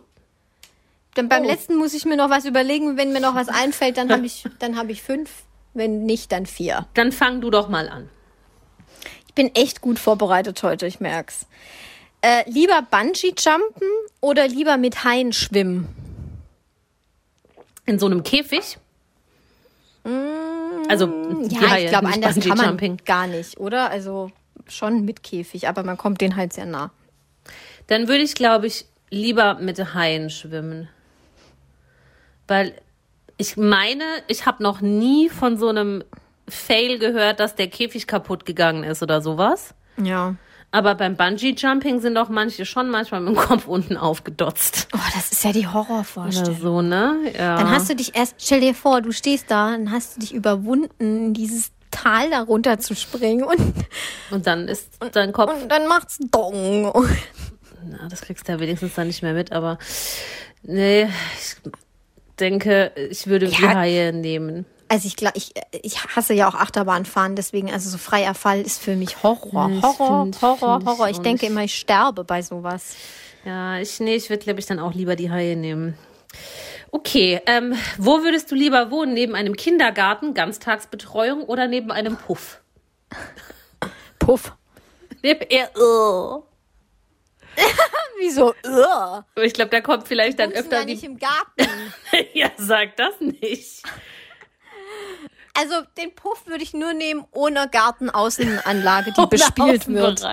[1.13, 1.47] Dann beim Oh.
[1.47, 2.97] letzten muss ich mir noch was überlegen.
[2.97, 5.29] Wenn mir noch was einfällt, dann habe ich, dann habe ich fünf.
[5.73, 6.87] Wenn nicht, dann vier.
[6.93, 8.09] Dann fang du doch mal an.
[9.27, 11.45] Ich bin echt gut vorbereitet heute, ich merk's.
[12.21, 13.87] Äh, lieber Bungee-Jumpen
[14.21, 15.87] oder lieber mit Haien schwimmen?
[17.85, 18.77] In so einem Käfig?
[20.89, 21.05] Also,
[21.43, 23.91] die Ja, ich glaube, anders kann man gar nicht, oder?
[23.91, 24.31] Also
[24.69, 26.91] schon mit Käfig, aber man kommt den halt sehr nah.
[27.87, 30.89] Dann würde ich, glaube ich, lieber mit Haien schwimmen.
[32.47, 32.73] Weil
[33.37, 36.03] ich meine, ich habe noch nie von so einem
[36.47, 39.73] Fail gehört, dass der Käfig kaputt gegangen ist oder sowas.
[40.01, 40.35] Ja.
[40.71, 44.89] Aber beim Bungee-Jumping sind doch manche schon manchmal mit dem Kopf unten aufgedotzt.
[44.93, 46.59] Oh, das ist ja die Oder Horrorvorstellung.
[46.59, 47.31] so, ne?
[47.37, 47.57] Ja.
[47.57, 50.33] Dann hast du dich erst, stell dir vor, du stehst da, dann hast du dich
[50.33, 51.71] überwunden, in dieses
[52.03, 53.73] Tal da runter zu springen und,
[54.31, 55.51] Und dann ist dein Kopf.
[55.61, 56.91] und dann macht's Dong.
[57.89, 59.77] Na, das kriegst du ja wenigstens dann nicht mehr mit, aber
[60.63, 61.03] nee,
[61.39, 61.55] ich
[62.39, 63.75] denke, ich würde die Ja.
[63.75, 64.65] Haie nehmen.
[64.89, 68.81] Also ich glaube, ich, ich hasse ja auch Achterbahnfahren, deswegen, also so freier Fall ist
[68.81, 69.67] für mich Horror.
[69.67, 71.09] Nee, ich Horror, find- Horror, find ich Horror.
[71.09, 71.51] Ich auch denke nicht.
[71.51, 72.95] immer, ich sterbe bei sowas.
[73.43, 75.97] Ja, ich, nee, ich würde, glaube ich, dann auch lieber die Haie nehmen.
[76.91, 79.13] Okay, ähm, wo würdest du lieber wohnen?
[79.13, 82.61] Neben einem Kindergarten, Ganztagsbetreuung oder neben einem Puff?
[84.19, 84.53] Puff.
[85.21, 85.69] Neben eher.
[88.19, 88.53] Wieso?
[89.35, 91.07] Ich glaube, da kommt vielleicht dann öfter da nicht die...
[91.07, 91.67] im Garten.
[92.33, 93.83] ja, sag das nicht.
[95.53, 100.23] Also den Puff würde ich nur nehmen ohne Gartenaußenanlage, die Oder bespielt wird.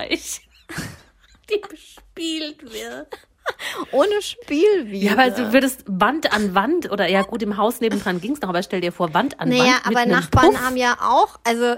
[1.51, 3.09] Die bespielt wird.
[3.92, 5.07] Ohne Spielwiese.
[5.07, 8.49] Ja, aber du würdest Wand an Wand oder ja gut, im Haus nebendran ging's noch,
[8.49, 9.88] aber stell dir vor, Wand an Naja, Wand.
[9.88, 10.61] mit aber Nachbarn Puff.
[10.61, 11.76] haben ja auch, also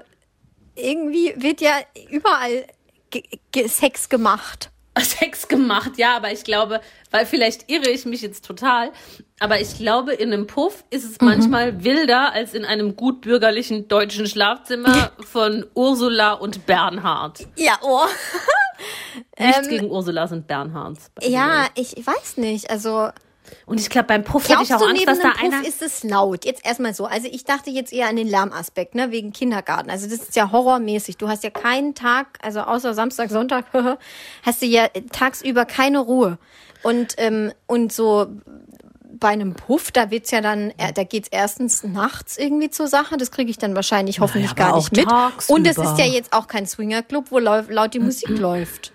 [0.75, 1.73] irgendwie wird ja
[2.11, 2.67] überall
[3.11, 4.71] ge ge Sex gemacht.
[4.99, 8.93] Sex gemacht, ja, aber ich glaube, weil vielleicht irre ich mich jetzt total,
[9.41, 11.27] aber ich glaube, in einem Puff ist es Mhm.
[11.29, 17.47] manchmal wilder als in einem gut bürgerlichen deutschen Schlafzimmer von Ursula und Bernhard.
[17.57, 18.03] Ja, oh.
[19.39, 21.11] Nichts gegen Ursulas und Bernhards.
[21.21, 22.71] Ähm, Ja, ich, weiß nicht.
[22.71, 23.09] Also
[23.65, 25.67] Und ich glaube, beim Puff hätte ich auch Angst, dass da Puff einer.
[25.67, 26.45] ist es laut?
[26.45, 27.05] Jetzt erstmal so.
[27.07, 29.89] Also ich dachte jetzt eher an den Lärmaspekt, ne, wegen Kindergarten.
[29.91, 31.17] Also das ist ja horrormäßig.
[31.17, 33.67] Du hast ja keinen Tag, also außer Samstag, Sonntag,
[34.43, 36.39] hast du ja tagsüber keine Ruhe.
[36.83, 38.27] Und ähm, und so
[39.19, 43.17] bei einem Puff, da wird's ja dann, äh, da geht's erstens nachts irgendwie zur Sache.
[43.17, 45.09] Das kriege ich dann wahrscheinlich hoffentlich aber gar nicht mit.
[45.09, 45.55] tagsüber.
[45.55, 48.93] Und es ist ja jetzt auch kein Swingerclub, wo laut, die Musik läuft.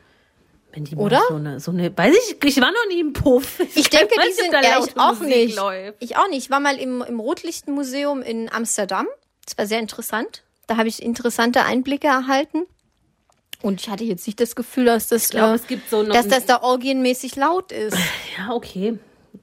[0.74, 1.22] Wenn die Oder?
[1.28, 3.60] So eine, so eine, weiß ich, ich war noch nie im Puff.
[3.76, 5.56] Ich denke, weiß die sind, da ja, ich auch Musik nicht.
[5.58, 5.98] läuft.
[6.02, 6.46] Ich auch nicht.
[6.46, 9.08] Ich war mal im, im Rotlichtenmuseum in Amsterdam.
[9.46, 10.44] Das war sehr interessant.
[10.68, 12.66] Da habe ich interessante Einblicke erhalten.
[13.62, 16.46] Und ich hatte jetzt nicht das Gefühl, dass das, Ich glaube, äh, so dass das
[16.46, 17.98] da orgienmäßig laut ist.
[18.38, 18.98] ja, okay.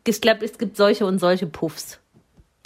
[0.07, 1.99] Ich glaube, es gibt solche und solche Puffs.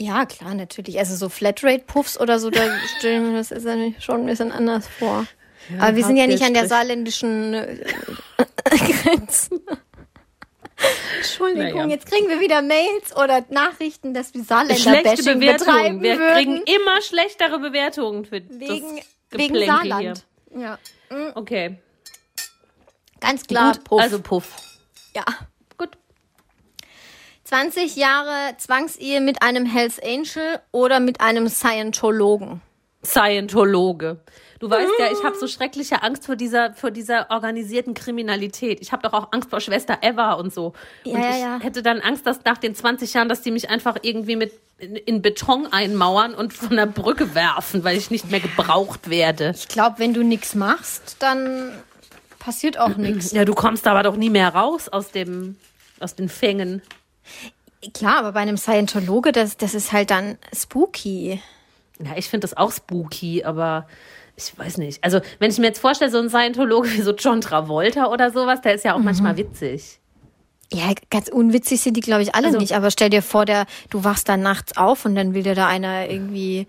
[0.00, 0.98] Ja, klar, natürlich.
[0.98, 2.60] Also so Flatrate-Puffs oder so, da
[2.98, 5.26] stelle ich mir das ist ja schon ein bisschen anders vor.
[5.78, 7.84] Aber wir sind ja nicht an der saarländischen äh,
[9.04, 9.60] Grenze.
[11.16, 11.86] Entschuldigung, Naja.
[11.90, 15.40] jetzt kriegen wir wieder Mails oder Nachrichten, dass wir Saarländer-Bashing Bewertungen.
[15.40, 16.34] betreiben Wir würden.
[16.34, 18.96] kriegen immer schlechtere Bewertungen für Wegen,
[19.30, 20.24] das wegen Saarland.
[20.56, 21.32] Ja, Hier.
[21.36, 21.78] Okay.
[23.20, 23.74] ganz klar.
[23.74, 24.00] Gut, Puff.
[24.00, 24.56] also Puff.
[25.14, 25.24] ja.
[27.52, 27.58] Gut.
[27.58, 32.62] 20 Jahre Zwangsehe mit einem Hells Angel oder mit einem Scientologen.
[33.04, 34.20] Scientologe.
[34.58, 38.80] Du weißt ja, ich habe so schreckliche Angst vor dieser, vor dieser organisierten Kriminalität.
[38.80, 40.72] Ich habe doch auch Angst vor Schwester Eva und so.
[41.04, 41.58] Ja, und ich ja.
[41.60, 44.96] hätte dann Angst, dass nach den 20 Jahren, dass die mich einfach irgendwie mit in,
[44.96, 49.52] in Beton einmauern und von der Brücke werfen, weil ich nicht mehr gebraucht werde.
[49.54, 51.72] Ich glaube, wenn du nichts machst, dann
[52.38, 53.32] passiert auch nichts.
[53.32, 55.56] Ja, du kommst aber doch nie mehr raus aus dem,
[56.00, 56.82] aus den Fängen.
[57.94, 61.40] Klar, aber bei einem Scientologe, das, das ist halt dann spooky.
[62.02, 63.86] Ja, ich finde das auch spooky, aber
[64.36, 65.02] ich weiß nicht.
[65.04, 68.60] Also, wenn ich mir jetzt vorstelle, so ein Scientologe wie so John Travolta oder sowas,
[68.60, 69.04] der ist ja auch Mhm.
[69.04, 69.98] manchmal witzig.
[70.72, 72.72] Ja, ganz unwitzig sind die, glaube ich, alle Also- nicht.
[72.74, 75.66] Aber stell dir vor, der, du wachst dann nachts auf und dann will dir da
[75.66, 76.66] einer irgendwie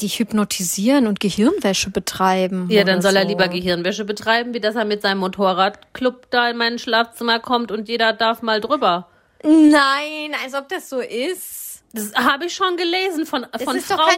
[0.00, 2.68] dich hypnotisieren und Gehirnwäsche betreiben.
[2.70, 3.28] Ja, dann soll er so.
[3.28, 7.88] lieber Gehirnwäsche betreiben, wie dass er mit seinem Motorradclub da in mein Schlafzimmer kommt und
[7.88, 9.08] jeder darf mal drüber.
[9.42, 11.82] Nein, als ob das so ist.
[11.92, 13.98] Das habe ich schon gelesen von, von Frauen.
[14.08, 14.16] kein-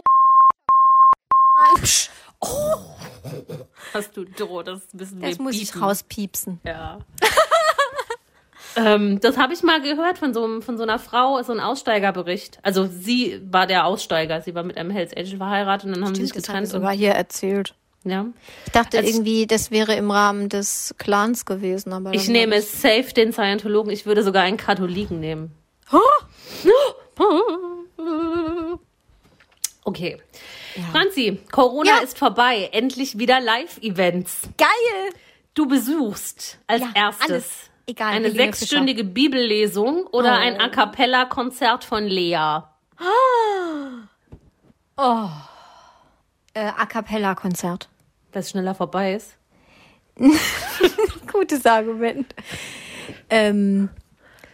[3.93, 5.83] Hast du, Dro, das müssen wir Das muss ich biepen.
[5.83, 6.59] rauspiepsen.
[6.65, 6.99] Ja.
[8.75, 11.59] ähm, das habe ich mal gehört von so, einem- von so einer Frau, so ein
[11.59, 12.59] Aussteigerbericht.
[12.63, 16.15] Also sie war der Aussteiger, sie war mit einem Hells Angel verheiratet und dann haben
[16.15, 16.67] sie sich das getrennt.
[16.67, 17.73] sogar Und, hier erzählt.
[18.03, 18.25] ja.
[18.65, 21.93] Ich dachte Also- irgendwie, das wäre im Rahmen des Clans gewesen.
[21.93, 25.51] Aber Ich nehme war safe den Scientologen, ich würde sogar einen Katholiken nehmen.
[29.83, 30.17] Okay.
[30.91, 32.03] Franzi, Corona Ja.
[32.03, 32.69] ist vorbei.
[32.71, 34.41] Endlich wieder Live-Events.
[34.43, 35.13] das Geil!
[35.53, 37.49] Du besuchst als Ja, erstes alles.
[37.87, 40.39] Egal, eine sechsstündige Bibellesung oder Oh.
[40.39, 42.61] ein A Cappella-Konzert von Lea.
[46.53, 47.89] Äh, A Cappella-Konzert.
[48.31, 49.35] Weil es schneller vorbei ist.
[51.31, 52.33] Gutes Argument.
[53.29, 53.89] Ähm,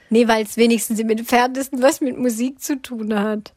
[0.10, 3.54] nee, weil es wenigstens im Entferntesten was mit Musik zu tun hat.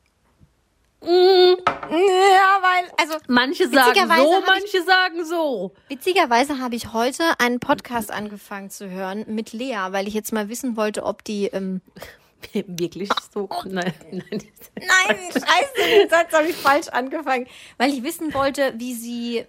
[1.03, 1.57] Mm,
[1.91, 5.73] Ja, weil, also manche sagen so, hab ich- manche sagen so.
[5.89, 10.49] witzigerweise habe ich heute einen Podcast angefangen zu hören mit Lea, weil ich jetzt mal
[10.49, 11.47] wissen wollte, ob die.
[11.47, 11.81] Ähm,
[12.67, 13.49] Wirklich so?
[13.65, 14.43] Nein, nein.
[14.77, 17.47] Nein, scheiße, den Satz habe ich falsch angefangen.
[17.77, 19.45] Weil ich wissen wollte, wie sie,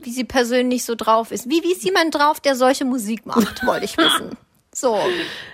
[0.00, 1.48] wie sie persönlich so drauf ist.
[1.48, 4.36] Wie, wie ist jemand drauf, der solche Musik macht, wollte ich wissen.
[4.74, 4.98] So,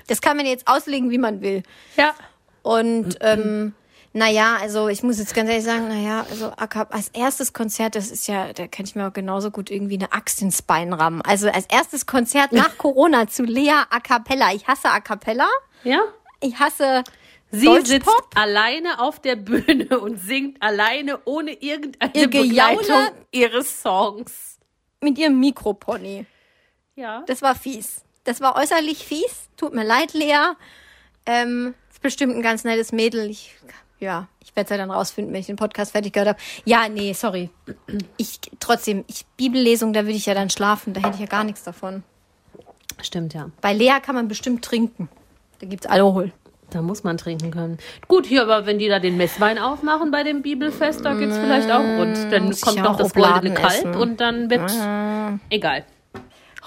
[0.07, 1.62] das kann man jetzt auslegen, wie man will.
[1.96, 2.14] Ja.
[2.62, 3.74] Und ähm,
[4.18, 8.26] naja, also ich muss jetzt ganz ehrlich sagen, naja, also als erstes Konzert, das ist
[8.26, 11.22] ja, da kann ich mir auch genauso gut irgendwie eine Axt ins Bein rammen.
[11.22, 14.52] Also als erstes Konzert nach Corona zu Lea A Cappella.
[14.52, 15.48] Ich hasse A Cappella.
[15.84, 16.00] Ja?
[16.40, 17.04] Ich hasse
[17.50, 22.78] Sie sitzt alleine auf der Bühne und singt alleine ohne irgendeine Ihr Gejaule?
[22.78, 24.58] Begleitung ihres Songs.
[25.00, 26.26] mit ihrem Mikropony.
[26.94, 27.22] Ja.
[27.26, 28.02] Das war fies.
[28.24, 29.48] Das war äußerlich fies.
[29.56, 30.52] Tut mir leid, Lea.
[31.24, 33.30] Ähm, ist bestimmt ein ganz nettes Mädel.
[33.30, 33.54] Ich,
[34.01, 36.38] ja, ich werde es ja dann rausfinden, wenn ich den Podcast fertig gehört habe.
[36.64, 37.51] Ja, nee, sorry.
[38.16, 40.94] Ich trotzdem, ich Bibellesung, da würde ich ja dann schlafen.
[40.94, 42.03] Da hätte ich ja gar nichts davon.
[43.01, 43.51] Stimmt, ja.
[43.61, 45.09] Bei Lea kann man bestimmt trinken.
[45.61, 46.32] Da gibt's Alkohol.
[46.70, 47.78] Da muss man trinken können.
[48.09, 51.70] Gut, hier, aber wenn die da den Messwein aufmachen bei dem Bibelfest, da geht's vielleicht
[51.70, 52.30] auch rund.
[52.30, 53.94] Dann kommt ja noch das goldene Kalb essen.
[53.94, 54.70] und dann wird.
[55.49, 55.84] Egal.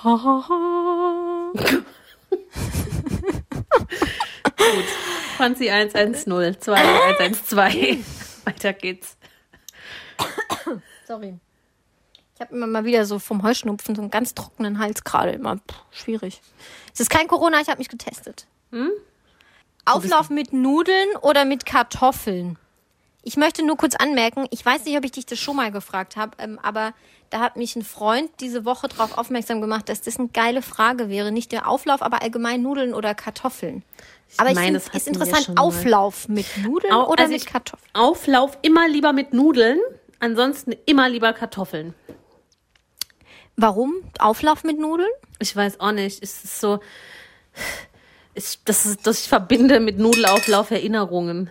[4.57, 4.86] Gut.
[5.41, 6.13] Franzi 110,
[6.59, 8.45] 2112.
[8.45, 9.17] Weiter geht's.
[11.07, 11.39] Sorry.
[12.35, 15.55] Ich habe immer mal wieder so vom Heuschnupfen so einen ganz trockenen Hals gerade immer.
[15.55, 16.43] Puh, schwierig.
[16.93, 18.45] Es ist kein Corona, ich habe mich getestet.
[19.83, 22.59] Auflauf mit Nudeln oder mit Kartoffeln?
[23.23, 26.17] Ich möchte nur kurz anmerken, ich weiß nicht, ob ich dich das schon mal gefragt
[26.17, 26.93] habe, ähm, aber
[27.31, 31.09] da hat mich ein Freund diese Woche darauf aufmerksam gemacht, dass das eine geile Frage
[31.09, 31.31] wäre.
[31.31, 33.83] Nicht der Auflauf, aber allgemein Nudeln oder Kartoffeln.
[34.38, 35.59] Aber ich meine, finde das es hatten wir interessant.
[35.59, 37.89] Auflauf mit Nudeln Au- oder also mit ich- Kartoffeln?
[37.93, 39.79] Auflauf immer lieber mit Nudeln,
[40.19, 41.93] ansonsten immer lieber Kartoffeln.
[43.57, 45.09] Warum Auflauf mit Nudeln?
[45.39, 46.23] Ich weiß auch nicht.
[46.23, 46.79] Es ist so.
[48.34, 51.49] Ich, das ist, das ich verbinde mit Nudelauflauf Erinnerungen.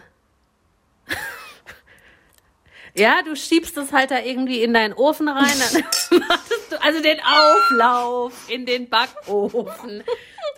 [2.94, 5.44] ja, du schiebst es halt da irgendwie in deinen Ofen rein.
[5.44, 10.02] Dann wartest du, also den Auflauf in den Backofen.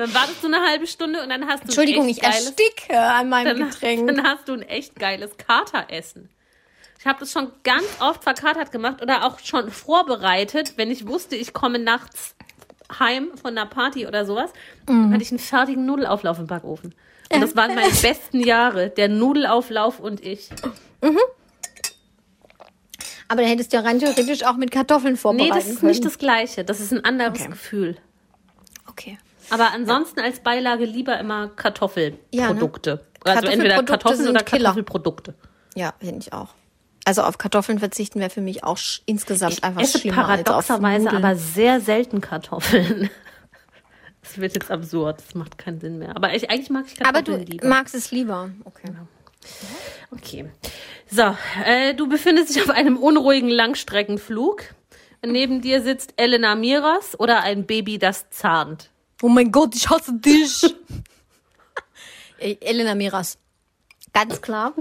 [0.02, 2.46] Dann wartest du eine halbe Stunde und dann hast du Entschuldigung, ein ich echt geiles,
[2.46, 4.06] ersticke an meinem dann, Getränk.
[4.08, 6.28] dann hast du ein echt geiles Kateressen.
[6.98, 11.36] Ich habe das schon ganz oft verkatert gemacht oder auch schon vorbereitet, wenn ich wusste,
[11.36, 12.34] ich komme nachts
[12.98, 14.50] heim von einer Party oder sowas,
[14.88, 15.04] Mhm.
[15.04, 16.94] dann hatte ich einen fertigen Nudelauflauf im Backofen.
[17.32, 20.50] Und das waren meine besten Jahre, der Nudelauflauf und ich.
[23.28, 25.90] Aber dann hättest du ja rein theoretisch auch mit Kartoffeln Nee, vorbereiten das ist können.
[25.90, 26.64] nicht das Gleiche.
[26.64, 27.50] Das ist ein anderes Okay.
[27.50, 27.96] Gefühl.
[28.88, 29.18] Okay.
[29.52, 32.90] Aber ansonsten als Beilage lieber immer Kartoffelprodukte.
[33.24, 33.36] Ja, ne?
[33.38, 34.62] Also entweder Kartoffeln oder Killer.
[34.64, 35.34] Kartoffelprodukte.
[35.74, 36.48] Ja, finde ich auch.
[37.04, 40.44] Also auf Kartoffeln verzichten wäre für mich auch insgesamt Ich einfach esse schlimmer als auf
[40.44, 41.24] paradoxerweise Nudeln.
[41.24, 43.10] aber sehr selten Kartoffeln.
[44.24, 46.14] Das wird jetzt absurd, das macht keinen Sinn mehr.
[46.14, 47.66] Aber ich, eigentlich mag ich Aber Kartoffeln du lieber.
[47.66, 48.50] magst es lieber.
[48.64, 48.92] Okay.
[50.12, 50.50] Okay.
[51.10, 51.36] So,
[51.66, 54.62] äh, du befindest dich auf einem unruhigen Langstreckenflug.
[55.26, 58.90] Neben dir sitzt Elena Miras oder ein Baby, das zahnt.
[59.22, 60.62] Oh mein Gott, ich hasse dich.
[62.38, 63.38] Elena Miras.
[64.12, 64.74] Ganz klar.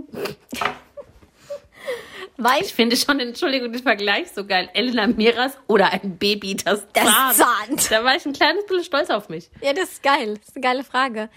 [2.38, 4.70] Weil Ich finde schon, Entschuldigung, den Vergleich so geil.
[4.74, 7.36] Elena Miras oder ein Baby, das, Das zahnt.
[7.36, 7.92] zahnt.
[7.92, 9.50] Da war ich ein kleines bisschen stolz auf mich.
[9.62, 10.36] Ja, das ist geil.
[10.39, 11.30] Das ist eine geile Frage.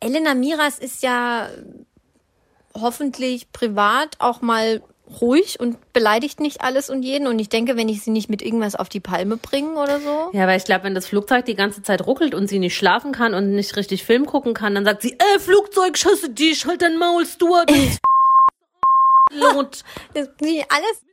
[0.00, 1.48] Elena Miras ist ja
[2.74, 4.82] hoffentlich privat auch mal
[5.20, 7.26] ruhig und beleidigt nicht alles und jeden.
[7.26, 10.30] Und ich denke, wenn ich sie nicht mit irgendwas auf die Palme bringe oder so.
[10.32, 13.12] Ja, weil ich glaube, wenn das Flugzeug die ganze Zeit ruckelt und sie nicht schlafen
[13.12, 16.66] kann und nicht richtig Film gucken kann, dann sagt sie, äh, Flugzeug, ich hasse dich,
[16.66, 17.70] halt dein Maul, Stuart.
[17.70, 18.00] Und
[20.14, 20.28] Das
[20.68, 21.04] alles.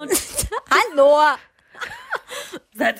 [0.70, 1.18] Hallo.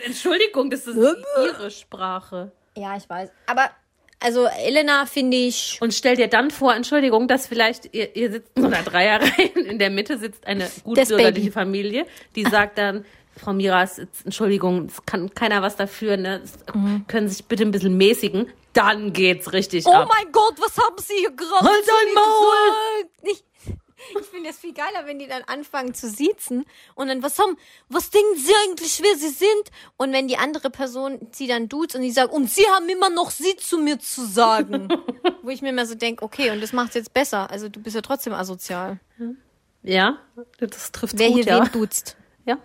[0.04, 2.52] Entschuldigung, das ist ihre Sprache.
[2.76, 3.30] Ja, ich weiß.
[3.46, 3.70] Aber
[4.20, 5.78] also Elena finde ich.
[5.80, 9.46] Und stell dir dann vor, Entschuldigung, dass vielleicht ihr, ihr sitzt in so einer Dreierreihe,
[9.54, 11.52] in der Mitte sitzt eine gutbürgerliche.
[11.52, 13.04] Familie, die sagt dann,
[13.36, 16.40] Frau Miras, Entschuldigung, es kann keiner was dafür, ne?
[16.42, 16.54] Es,
[17.06, 18.50] Können Sie sich bitte ein bisschen mäßigen?
[18.72, 20.08] Dann geht's richtig Oh ab.
[20.12, 23.02] mein Gott, was haben Sie hier gerade Halt dein Maul!
[23.02, 23.10] gesagt?
[23.22, 23.44] Ich,
[24.20, 27.56] ich finde das viel geiler, wenn die dann anfangen zu siezen und dann, was haben,
[27.88, 29.70] was denken Sie eigentlich, wer Sie sind?
[29.96, 33.10] Und wenn die andere Person sie dann duzt und die sagt, und Sie haben immer
[33.10, 34.88] noch Sie zu mir zu sagen.
[35.42, 37.50] Wo ich mir immer so denke, okay, und das macht's jetzt besser.
[37.50, 39.00] Also du bist ja trotzdem asozial.
[39.82, 40.18] Ja,
[40.60, 41.64] das trifft Wer gut, hier ja.
[41.64, 42.16] wen duzt.
[42.44, 42.58] ja.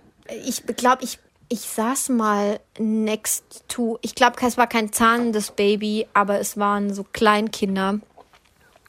[0.46, 1.20] Ich glaube, ich,
[1.50, 6.94] ich saß mal next to, ich glaube, es war kein zahnendes Baby, aber es waren
[6.94, 8.00] so Kleinkinder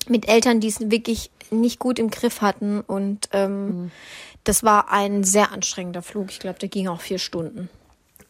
[0.09, 2.81] mit Eltern, die es wirklich nicht gut im Griff hatten.
[2.81, 3.91] Und ähm,
[4.45, 6.31] das war ein sehr anstrengender Flug.
[6.31, 7.69] Ich glaube, der ging auch vier Stunden.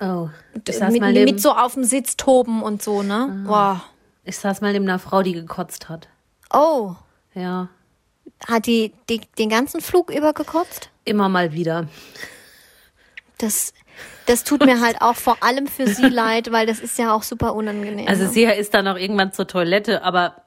[0.00, 0.28] Oh,
[0.66, 3.44] ich saß, Mit, mal mit so auf dem Sitz toben und so, ne?
[3.46, 3.78] Wow.
[4.24, 6.08] ich saß mal neben einer Frau, die gekotzt hat.
[6.52, 6.94] Oh,
[7.34, 7.68] Ja,
[8.46, 10.90] hat die, die den ganzen Flug über gekotzt?
[11.04, 11.86] immer mal wieder.
[13.38, 13.72] Das,
[14.26, 17.22] das tut mir halt auch vor allem für sie leid, weil das ist ja auch
[17.22, 18.08] super unangenehm.
[18.08, 18.30] Also ne?
[18.30, 20.42] sie ist dann auch irgendwann zur Toilette, aber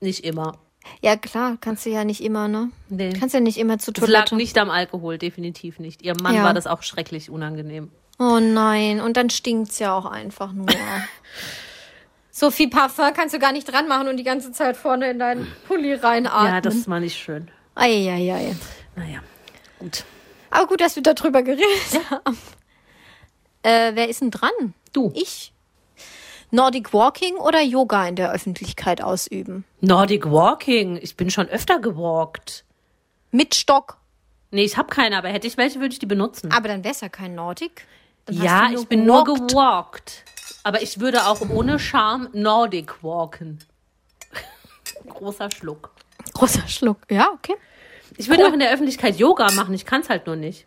[0.00, 0.58] nicht immer.
[1.00, 2.70] Ja, klar, kannst du ja nicht immer, ne?
[2.88, 3.12] Nee.
[3.12, 4.36] Kannst ja nicht immer zur Es lag Toilette.
[4.36, 6.02] nicht am Alkohol, definitiv nicht.
[6.02, 6.44] Ihrem Mann Ja.
[6.44, 7.90] war das auch schrecklich unangenehm.
[8.18, 10.66] Oh nein, und dann stinkt's ja auch einfach nur.
[12.30, 15.18] so viel Parfum kannst du gar nicht dran machen und die ganze Zeit vorne in
[15.18, 16.52] deinen Pulli reinatmen.
[16.52, 17.50] Ja, das war nicht schön.
[17.74, 18.54] Eieiei.
[18.96, 19.20] Naja,
[19.78, 20.04] gut.
[20.50, 22.38] Aber gut, dass wir darüber geredet haben.
[23.62, 24.50] Äh, wer ist denn dran?
[24.92, 25.10] Du.
[25.14, 25.52] Ich.
[26.54, 29.64] Nordic Walking oder Yoga in der Öffentlichkeit ausüben?
[29.80, 30.96] Nordic Walking.
[31.02, 32.64] Ich bin schon öfter gewalkt.
[33.32, 33.96] Mit Stock.
[34.52, 36.52] Nee, ich habe keine, aber hätte ich welche, würde ich die benutzen.
[36.52, 37.88] Aber dann wär's ja kein Nordic.
[38.26, 39.50] Dann ja, ich bin nur gewalkt.
[39.50, 40.24] gewalkt.
[40.62, 43.58] Aber ich würde auch ohne Charme Nordic walken.
[45.08, 45.90] Großer Schluck.
[46.34, 46.98] Großer Schluck.
[47.10, 47.56] Ja, okay.
[48.16, 50.66] Ich würde auch in der Öffentlichkeit Yoga machen, ich kann es halt nur nicht.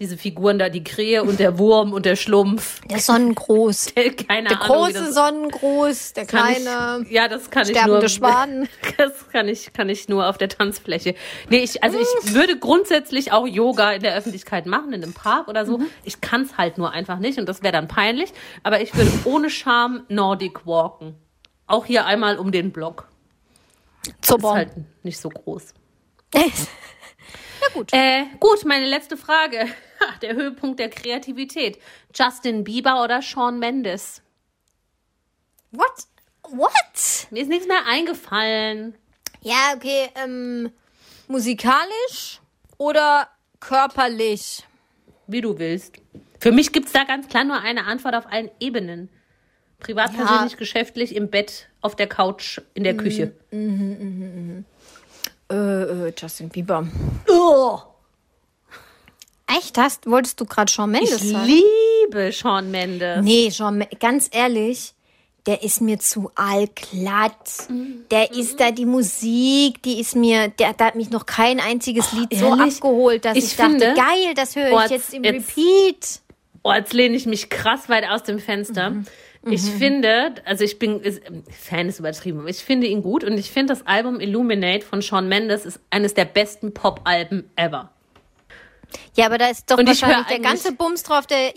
[0.00, 2.80] Diese Figuren da, die Krähe und der Wurm und der Schlumpf.
[2.86, 3.92] Der Sonnengruß.
[4.28, 4.76] Keine Der Ahnung.
[4.92, 8.08] große Sonnengruß, der kleine ich, ja, das kann ich sterbende nur.
[8.08, 8.68] Schwan.
[8.98, 11.14] Das kann ich, kann ich nur auf der Tanzfläche.
[11.48, 15.46] Nee, ich, also ich würde grundsätzlich auch Yoga in der Öffentlichkeit machen, in einem Park
[15.46, 15.68] oder Mhm.
[15.68, 15.78] so.
[16.02, 18.32] Ich kann es halt nur einfach nicht und das wäre dann peinlich.
[18.64, 21.14] Aber ich würde ohne Scham Nordic walken.
[21.68, 23.06] Auch hier einmal um den Block.
[24.06, 24.54] Ist Zuber.
[24.54, 24.70] halt
[25.04, 25.72] nicht so groß.
[27.68, 27.92] Ja, gut.
[27.92, 29.66] Äh, gut, meine letzte Frage.
[30.22, 31.78] Der Höhepunkt der Kreativität.
[32.14, 34.22] Justin Bieber oder Shawn Mendes?
[35.70, 36.06] What?
[36.50, 37.26] What?
[37.30, 38.94] Mir ist nichts mehr eingefallen.
[39.40, 40.70] Ja, okay, ähm,
[41.26, 42.40] musikalisch
[42.76, 43.28] oder
[43.60, 44.64] körperlich?
[45.26, 45.96] Wie du willst.
[46.38, 49.08] Für mich gibt's da ganz klar nur eine Antwort auf allen Ebenen.
[49.80, 50.18] Privat, Ja.
[50.24, 53.34] persönlich, geschäftlich, im Bett, auf der Couch, in der Küche.
[53.50, 54.62] Äh,
[55.50, 56.86] äh, Justin Bieber.
[57.28, 57.78] Oh.
[59.46, 59.76] Echt?
[59.78, 61.46] Hast, wolltest du gerade Shawn Mendes Ich sagen?
[61.46, 63.22] liebe Shawn Mendes.
[63.22, 64.94] Nee, Shawn ganz ehrlich,
[65.46, 67.68] der ist mir zu allglatt.
[68.10, 72.12] Der ist da die Musik, die ist mir, der, da hat mich noch kein einziges
[72.12, 72.76] Lied so ehrlich?
[72.76, 76.20] abgeholt, dass ich, Ich dachte, finde- geil, das höre Oh, ich jetzt im jetzt- Repeat.
[76.62, 78.90] Oh, jetzt lehne ich mich krass weit aus dem Fenster.
[78.90, 79.06] Mhm.
[79.50, 83.38] Ich finde, also ich bin, ist, Fan ist übertrieben, aber ich finde ihn gut und
[83.38, 87.90] ich finde das Album Illuminate von Shawn Mendes ist eines der besten Pop-Alben ever.
[89.16, 91.52] Ja, aber da ist doch Und ich wahrscheinlich der ganze Bums drauf, der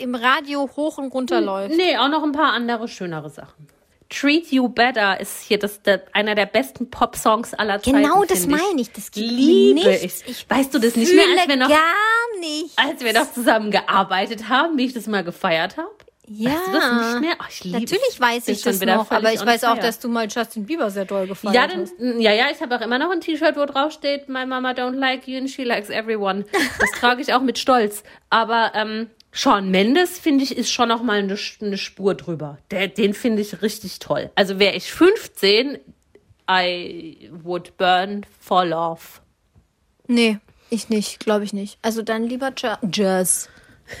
[0.00, 1.76] im Radio hoch und runter läuft.
[1.76, 3.68] Nee, auch noch ein paar andere schönere Sachen.
[4.12, 8.02] Treat You Better ist hier das, der, einer der besten Pop-Songs aller Zeiten.
[8.02, 8.92] Genau, das meine ich.
[8.92, 10.22] Das Liebe nichts.
[10.26, 10.50] ich.
[10.50, 12.78] Weißt du das nicht mehr, als wir noch, gar nicht.
[12.78, 15.90] als wir noch zusammen gearbeitet haben, wie ich das mal gefeiert habe?
[16.34, 16.50] Ja.
[16.50, 17.34] Weißt du das nicht mehr?
[17.40, 20.26] Oh, ich liebe Natürlich weiß ich das noch, aber ich weiß auch, dass du mal
[20.28, 21.92] Justin Bieber sehr doll gefallen Ja, hast.
[21.98, 24.70] dann, ja, ja, ich habe auch immer noch ein T-Shirt, wo drauf steht, My Mama
[24.72, 26.44] don't like you and she likes everyone.
[26.78, 28.02] Das trage ich auch mit Stolz.
[28.30, 32.58] Aber ähm, Shawn Mendes, finde ich, ist schon noch mal eine, eine Spur drüber.
[32.70, 34.30] Der, den finde ich richtig toll.
[34.34, 35.78] Also wäre ich 15,
[36.50, 39.00] I would burn for love.
[40.06, 40.38] Nee,
[40.70, 41.78] ich nicht, glaube ich nicht.
[41.82, 43.48] Also dann lieber Ja- Jazz.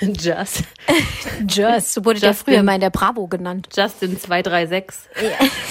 [0.00, 0.62] Just.
[1.48, 2.54] Jazz, so wurde der Justin.
[2.54, 3.68] früher mal in der Bravo genannt.
[3.76, 5.08] Justin 236.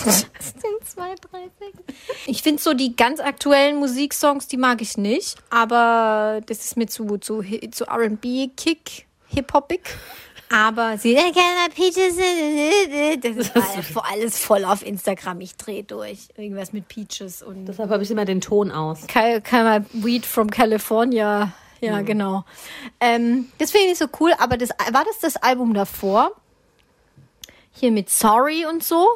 [0.05, 0.29] Justin
[0.83, 1.73] 236.
[2.27, 6.87] Ich finde so die ganz aktuellen Musiksongs, die mag ich nicht, aber das ist mir
[6.87, 9.81] zu, zu, zu R&B-Kick, Hip-Hopig.
[10.53, 12.17] Aber sie, "I got my peaches,
[13.21, 15.39] das ist alles, alles voll auf Instagram.
[15.39, 16.27] Ich drehe durch.
[16.35, 19.07] Irgendwas mit Peaches und Deshalb habe ich immer den Ton aus.
[19.07, 21.53] Ka- Ka- Weed from California.
[21.81, 22.45] Ja, genau.
[22.99, 26.31] Ähm, das finde ich nicht so cool, aber das, war das das Album davor?
[27.73, 29.07] Hier mit Sorry und so?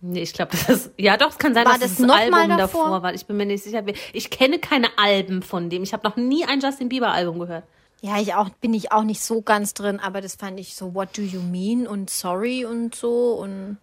[0.00, 0.90] Nee, ich glaube, das ist.
[0.96, 2.84] Ja, doch, es kann sein, War dass das es das Album davor?
[2.84, 3.02] davor?
[3.02, 3.14] war.
[3.14, 3.82] Ich bin mir nicht sicher.
[4.12, 5.82] Ich kenne keine Alben von dem.
[5.82, 7.64] Ich habe noch nie ein Justin Bieber-Album gehört.
[8.00, 10.94] Ja, ich auch, bin ich auch nicht so ganz drin, aber das fand ich so,
[10.94, 13.76] what do you mean und sorry und so und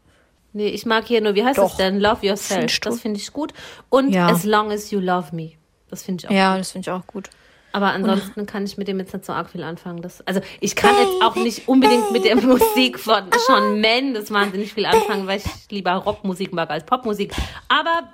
[0.54, 1.68] Nee, ich mag hier nur, wie heißt Doch.
[1.70, 2.00] das denn?
[2.00, 2.80] Love Yourself.
[2.80, 3.54] Das finde ich gut.
[3.90, 4.28] Und Ja.
[4.28, 5.52] As Long as You Love Me.
[5.90, 6.62] Das finde ich auch ja, gut.
[6.62, 7.30] das finde ich auch gut.
[7.78, 10.02] Aber ansonsten kann ich mit dem jetzt nicht so arg viel anfangen.
[10.02, 14.74] Das, also ich kann jetzt auch nicht unbedingt mit der Musik von Shawn Mendes wahnsinnig
[14.74, 17.36] viel anfangen, weil ich lieber Rockmusik mag als Popmusik.
[17.68, 18.10] Aber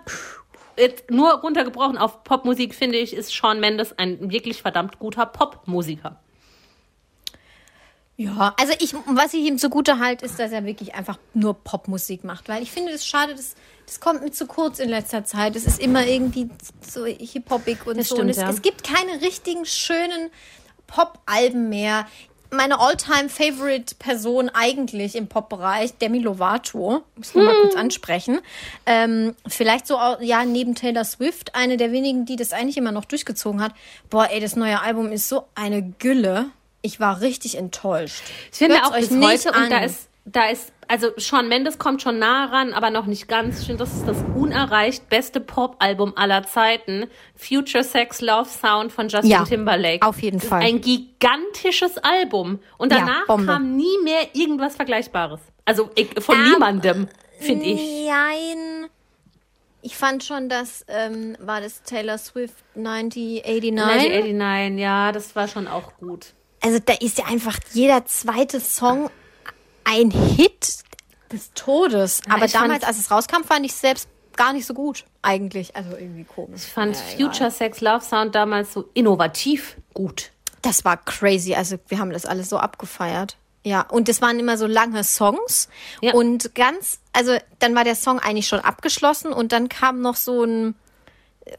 [0.78, 6.20] jetzt nur runtergebrochen auf Popmusik, finde ich, ist Shawn Mendes ein wirklich verdammt guter Popmusiker.
[8.18, 12.26] Ja, also ich, was ich ihm zugute halte, ist, dass er wirklich einfach nur Popmusik
[12.26, 13.56] macht, weil ich finde es schade, das,
[13.86, 15.56] das kommt mir zu kurz in letzter Zeit.
[15.56, 16.50] Es ist immer irgendwie
[16.82, 18.16] so hip-hopig und Das so.
[18.16, 18.50] stimmt, und es, ja.
[18.50, 20.30] es gibt keine richtigen schönen
[20.88, 22.08] Pop-Alben mehr.
[22.52, 28.42] Meine All-Time-Favorite-Person eigentlich im Pop-Bereich, Demi Lovato, muss ich nur mal kurz ansprechen.
[28.86, 32.92] Ähm, vielleicht so, auch, ja, neben Taylor Swift, eine der wenigen, die das eigentlich immer
[32.92, 33.74] noch durchgezogen hat.
[34.12, 36.46] Boah, ey, das neue Album ist so eine Gülle.
[36.84, 38.22] Ich war richtig enttäuscht.
[38.52, 39.84] Ich finde Hört's auch euch bis nicht heute, und da an.
[39.86, 43.60] ist, da ist, also Shawn Mendes kommt schon nah ran, aber noch nicht ganz.
[43.62, 47.06] Ich finde, das ist das unerreicht beste Pop-Album aller Zeiten.
[47.36, 50.06] Future Sex Love Sound von Justin Ja, Timberlake.
[50.06, 50.62] auf jeden Fall.
[50.64, 52.60] Ein gigantisches Album.
[52.78, 53.46] Und Ja, danach Bombe.
[53.46, 55.40] kam nie mehr irgendwas Vergleichbares.
[55.66, 57.08] Also ich, von Ähm, niemandem,
[57.40, 58.08] finde ich.
[58.08, 58.88] Nein.
[59.82, 63.82] Ich fand schon, dass, ähm, war das Taylor Swift 9089?
[63.82, 66.28] 1989, ja, das war schon auch gut.
[66.62, 69.10] Also da ist ja einfach jeder zweite Song
[69.84, 70.84] ein Hit
[71.32, 72.22] des Todes.
[72.30, 75.06] Aber damals, als es rauskam, fand ich es selbst gar nicht so gut.
[75.22, 75.76] Eigentlich.
[75.76, 76.64] Also irgendwie komisch.
[76.66, 80.32] Ich fand Future Sex Love Sound damals so innovativ gut.
[80.62, 81.56] Das war crazy.
[81.56, 83.38] Also wir haben das alles so abgefeiert.
[83.66, 85.70] Ja, und es waren immer so lange Songs.
[86.02, 86.14] Ja.
[86.14, 90.44] Und ganz, also dann war der Song eigentlich schon abgeschlossen und dann kam noch so
[90.44, 90.76] ein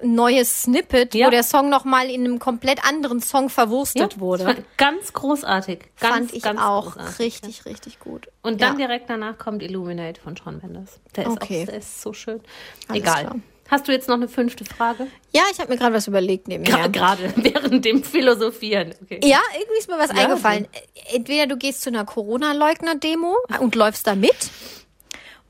[0.03, 1.27] neues Snippet, Ja.
[1.27, 4.65] wo der Song nochmal in einem komplett anderen Song verwurstet das wurde.
[4.77, 5.81] ganz großartig.
[6.01, 7.19] Ganz, Fand ich ganz auch großartig.
[7.19, 8.29] richtig, richtig gut.
[8.43, 8.87] Und dann ja.
[8.87, 11.01] direkt danach kommt Illuminate von Shawn Mendes.
[11.17, 11.63] Der ist, Okay.
[11.63, 12.41] auch, der ist so schön.
[12.89, 13.21] Alles Egal.
[13.25, 13.37] klar.
[13.71, 15.07] Hast du jetzt noch eine fünfte Frage?
[15.33, 16.87] Ja, ich habe mir gerade was überlegt nebenher.
[16.91, 18.95] Gerade während dem Philosophieren.
[19.03, 19.21] Okay.
[19.25, 20.69] Ja, irgendwie ist mir was Ja, eingefallen.
[21.13, 24.37] Entweder du gehst zu einer Corona-Leugner-Demo und läufst da mit,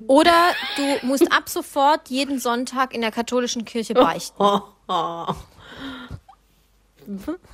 [0.06, 0.32] oder
[0.76, 4.36] du musst ab sofort jeden Sonntag in der katholischen Kirche beichten.
[4.42, 5.26] Oh, oh.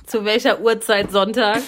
[0.05, 1.61] Zu welcher Uhrzeit Sonntag?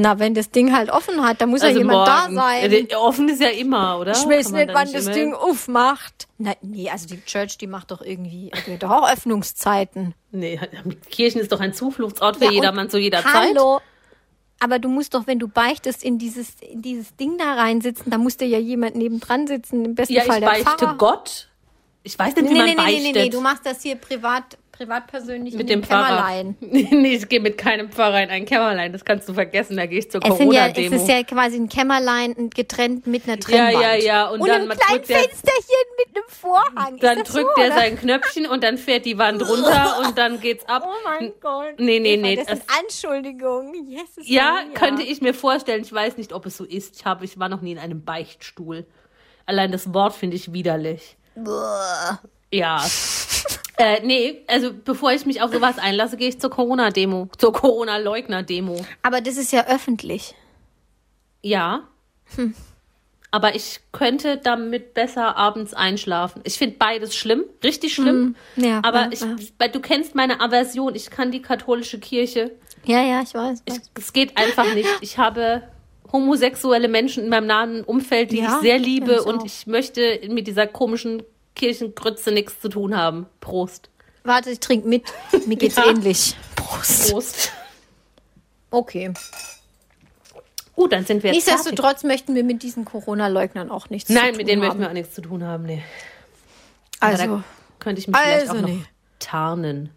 [0.00, 2.36] Na, wenn das Ding halt offen hat, dann muss ja Also jemand morgen.
[2.36, 2.88] da sein.
[2.96, 4.12] Offen ist ja immer, oder?
[4.12, 6.28] Ich weiß nicht, wann das immer- Ding aufmacht.
[6.38, 10.14] Na, nee, also die Church, die macht doch irgendwie, hat doch auch Öffnungszeiten.
[10.30, 10.60] Nee,
[11.10, 13.56] Kirchen ist doch ein Zufluchtsort für Ja, jedermann zu jeder Zeit.
[13.56, 13.80] Hallo.
[14.60, 18.18] Aber du musst doch, wenn du beichtest, in dieses, in dieses Ding da reinsitzen, da
[18.18, 20.96] muss dir ja jemand nebendran sitzen, im besten Ja, Fall ich der beichte Pfarrer.
[20.98, 21.48] Gott.
[22.02, 23.14] Ich weiß nicht, Nee, wie nee, man nee, nee, beichtet.
[23.14, 26.06] nee, nee, du machst das hier privat, privat persönlich mit dem Pfarrer.
[26.28, 26.56] Kämmerlein.
[26.60, 28.92] nee, ich gehe mit keinem Pfarrer in ein Kämmerlein.
[28.92, 29.76] Das kannst du vergessen.
[29.76, 30.96] Da gehe ich zur sind ja, es Corona-Demo.
[30.96, 33.82] ist ja quasi ein Kämmerlein getrennt mit einer Ja, Trennwand.
[33.82, 36.96] ja, ja, und Und, dann einem kleinen der- Fensterchen mit einem Vorhang.
[37.00, 40.64] dann drückt so, er sein Knöpfchen und dann fährt die Wand runter und dann geht's
[40.68, 40.84] ab.
[40.86, 41.74] Oh mein Gott.
[41.78, 43.74] Nee, nee, nee, Das ist Anschuldigung.
[43.88, 44.68] Jesus Ja, Maria.
[44.74, 45.82] könnte ich mir vorstellen.
[45.82, 46.96] Ich weiß nicht, ob es so ist.
[46.96, 48.86] Ich habe, ich war noch nie in einem Beichtstuhl.
[49.44, 51.16] Allein das Wort finde ich widerlich.
[52.52, 52.84] Ja.
[53.78, 57.28] äh, nee, also bevor ich mich auf sowas einlasse, gehe ich zur Corona-Demo.
[57.38, 58.84] Zur Corona-Leugner-Demo.
[59.02, 60.34] Aber das ist ja öffentlich.
[61.42, 61.84] Ja.
[62.34, 62.54] Hm.
[63.30, 66.40] Aber ich könnte damit besser abends einschlafen.
[66.44, 68.34] Ich finde beides schlimm, richtig schlimm.
[68.54, 68.64] Hm.
[68.64, 69.68] Ja, Aber ja, ich, ja.
[69.68, 70.94] du kennst meine Aversion.
[70.94, 72.52] Ich kann die katholische Kirche.
[72.84, 73.62] Ja, ja, ich weiß.
[73.66, 74.88] Ich, es geht einfach nicht.
[75.02, 75.62] Ich habe
[76.10, 80.20] homosexuelle Menschen in meinem nahen Umfeld, die Ja, ich sehr liebe ich und ich möchte
[80.28, 81.22] mit dieser komischen
[81.58, 83.26] Kirchengrütze nichts zu tun haben.
[83.40, 83.90] Prost.
[84.24, 85.04] Warte, ich trinke mit.
[85.46, 85.86] Mir geht's Ja.
[85.86, 86.34] ähnlich.
[86.56, 87.10] Prost.
[87.10, 87.52] Prost.
[88.70, 89.12] Okay.
[90.74, 91.64] Gut, dann sind wir jetzt fertig.
[91.64, 94.68] Nichtsdestotrotz möchten wir mit diesen Corona-Leugnern auch nichts Nein, zu mit tun denen haben.
[94.68, 95.64] möchten wir auch nichts zu tun haben.
[95.64, 95.82] Nee.
[97.00, 97.44] Also, da
[97.80, 98.84] könnte ich mich vielleicht also auch noch nee.
[99.18, 99.90] tarnen.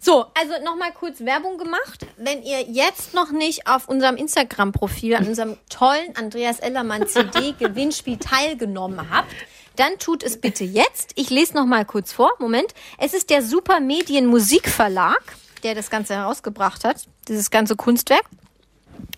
[0.00, 2.06] So, also nochmal kurz Werbung gemacht.
[2.16, 8.18] Wenn ihr jetzt noch nicht auf unserem Instagram-Profil, an unserem tollen Andreas Ellermann CD Gewinnspiel
[8.18, 9.32] teilgenommen habt,
[9.76, 11.12] dann tut es bitte jetzt.
[11.16, 12.30] Ich lese nochmal kurz vor.
[12.38, 12.74] Moment.
[12.98, 15.22] Es ist der Supermedien Musikverlag,
[15.62, 18.24] der das Ganze herausgebracht hat, dieses ganze Kunstwerk.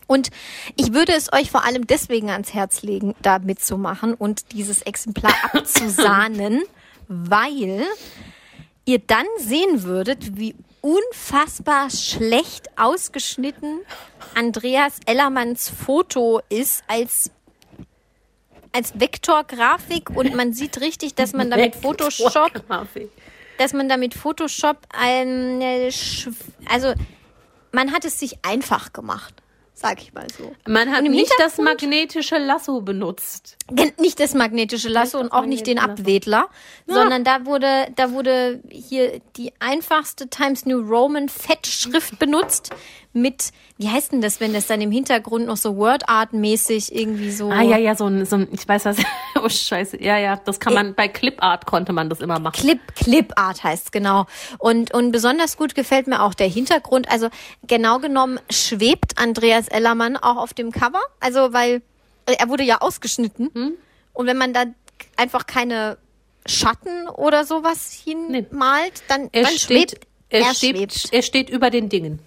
[0.06, 0.30] Und
[0.76, 5.34] ich würde es euch vor allem deswegen ans Herz legen, da mitzumachen und dieses Exemplar
[5.52, 6.62] abzusahnen,
[7.08, 7.84] weil
[8.86, 13.80] ihr dann sehen würdet, wie unfassbar schlecht ausgeschnitten
[14.34, 17.30] Andreas Ellermanns Foto ist als
[18.78, 22.52] als Vektorgrafik und man sieht richtig, dass man damit Photoshop,
[23.58, 26.32] dass man damit Photoshop eine, Sch-
[26.70, 26.94] also
[27.72, 29.34] man hat es sich einfach gemacht,
[29.74, 30.54] sag ich mal so.
[30.68, 33.56] Man hat nicht das magnetische Lasso benutzt.
[33.98, 35.78] Nicht das magnetische Lasso und auch nicht den.
[35.78, 36.48] Abwedler,
[36.86, 42.70] sondern da wurde, da wurde hier die einfachste Times New Roman Fettschrift benutzt
[43.12, 46.94] mit, wie heißt denn das, wenn das dann im Hintergrund noch so Word Art mäßig
[46.94, 47.50] irgendwie so.
[47.50, 48.98] Ah, ja, ja, so ein, so ein, ich weiß was.
[49.40, 50.02] Oh, scheiße.
[50.02, 52.80] Ja, ja, das kann man, bei Clipart konnte man das immer machen.
[52.96, 54.26] Clip, Art heißt genau.
[54.58, 57.08] Und, und besonders gut gefällt mir auch der Hintergrund.
[57.08, 57.28] Also
[57.64, 61.00] genau genommen schwebt Andreas Ellermann auch auf dem Cover.
[61.20, 61.82] Also weil
[62.26, 63.50] äh, er wurde ja ausgeschnitten.
[63.54, 63.72] Hm?
[64.12, 64.64] Und wenn man da
[65.16, 65.98] einfach keine
[66.44, 71.08] Schatten oder sowas hinmalt, dann, Er dann steht, schwebt er, er steht, schwebt.
[71.12, 72.18] er steht über den Dingen.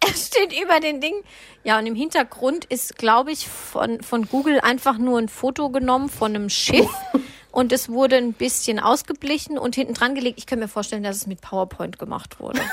[0.06, 1.14] Er steht über den Ding.
[1.62, 6.08] Ja, und im Hintergrund ist, glaube ich, von, von Google einfach nur ein Foto genommen
[6.08, 6.88] von einem Schiff.
[7.52, 10.38] Und es wurde ein bisschen ausgeblichen und hinten dran gelegt.
[10.38, 12.60] Ich kann mir vorstellen, dass es mit PowerPoint gemacht wurde.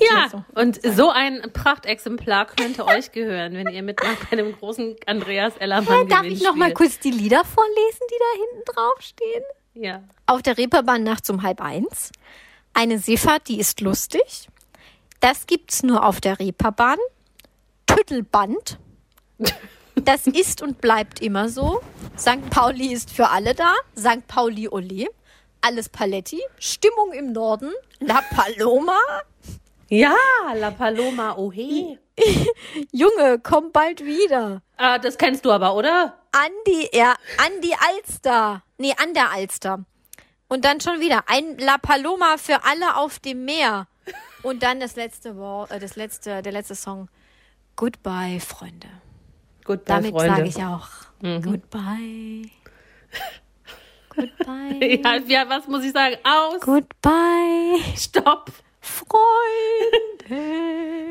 [0.00, 4.96] Ja, so- und so ein Prachtexemplar könnte euch gehören, wenn ihr mitmacht bei einem großen
[5.04, 9.44] Andreas Ellermann Darf ich noch mal kurz die Lieder vorlesen, die da hinten draufstehen?
[9.74, 10.02] Ja.
[10.24, 12.12] Auf der Reeperbahn nachts um halb eins.
[12.72, 14.48] Eine Seefahrt, die ist lustig.
[15.20, 16.98] Das gibt's nur auf der Reeperbahn.
[17.86, 18.78] Tüttelband.
[19.94, 21.80] Das ist und bleibt immer so.
[22.18, 22.50] St.
[22.50, 23.74] Pauli ist für alle da.
[23.98, 24.26] St.
[24.26, 25.08] Pauli Ole.
[25.62, 26.40] Alles Paletti.
[26.58, 27.72] Stimmung im Norden.
[28.00, 28.98] La Paloma.
[29.88, 30.16] Ja,
[30.54, 31.98] La Paloma, oh hey.
[32.92, 34.62] Junge, komm bald wieder.
[34.76, 36.18] Ah, das kennst du aber, oder?
[36.32, 38.62] Andi, ja, Andi Alster.
[38.78, 39.84] Nee, an der Alster.
[40.48, 43.86] Und dann schon wieder ein La Paloma für alle auf dem Meer.
[44.46, 47.08] Und dann das letzte Wort, äh, das letzte, der letzte Song.
[47.74, 48.86] Goodbye, Freunde.
[49.64, 50.36] Gut, Damit Freunde.
[50.36, 50.88] sage ich auch
[51.20, 52.48] Goodbye.
[54.08, 55.00] Goodbye.
[55.02, 56.14] Ja, ja, was muss ich sagen?
[56.22, 58.52] Aus, Goodbye, stopp.
[58.86, 60.46] Freunde.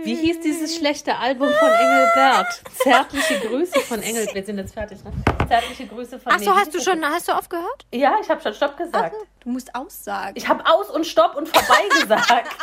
[0.04, 2.62] Wie hieß dieses schlechte Album von Engelbert?
[2.76, 4.34] Zärtliche Grüße von Engelbert.
[4.36, 5.12] Wir sind jetzt fertig, ne?
[5.48, 7.86] Zärtliche Grüße von Ach so, nee, hast du schon, hast du aufgehört?
[7.94, 9.16] Ja, ich habe schon Stopp gesagt.
[9.42, 10.34] Du musst aussagen.
[10.36, 12.56] Ich habe aus und Stopp und vorbei gesagt.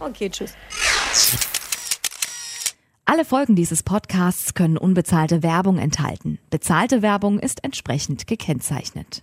[0.00, 0.54] Okay, tschüss.
[3.04, 6.38] Alle Folgen dieses Podcasts können unbezahlte Werbung enthalten.
[6.50, 9.22] Bezahlte Werbung ist entsprechend gekennzeichnet.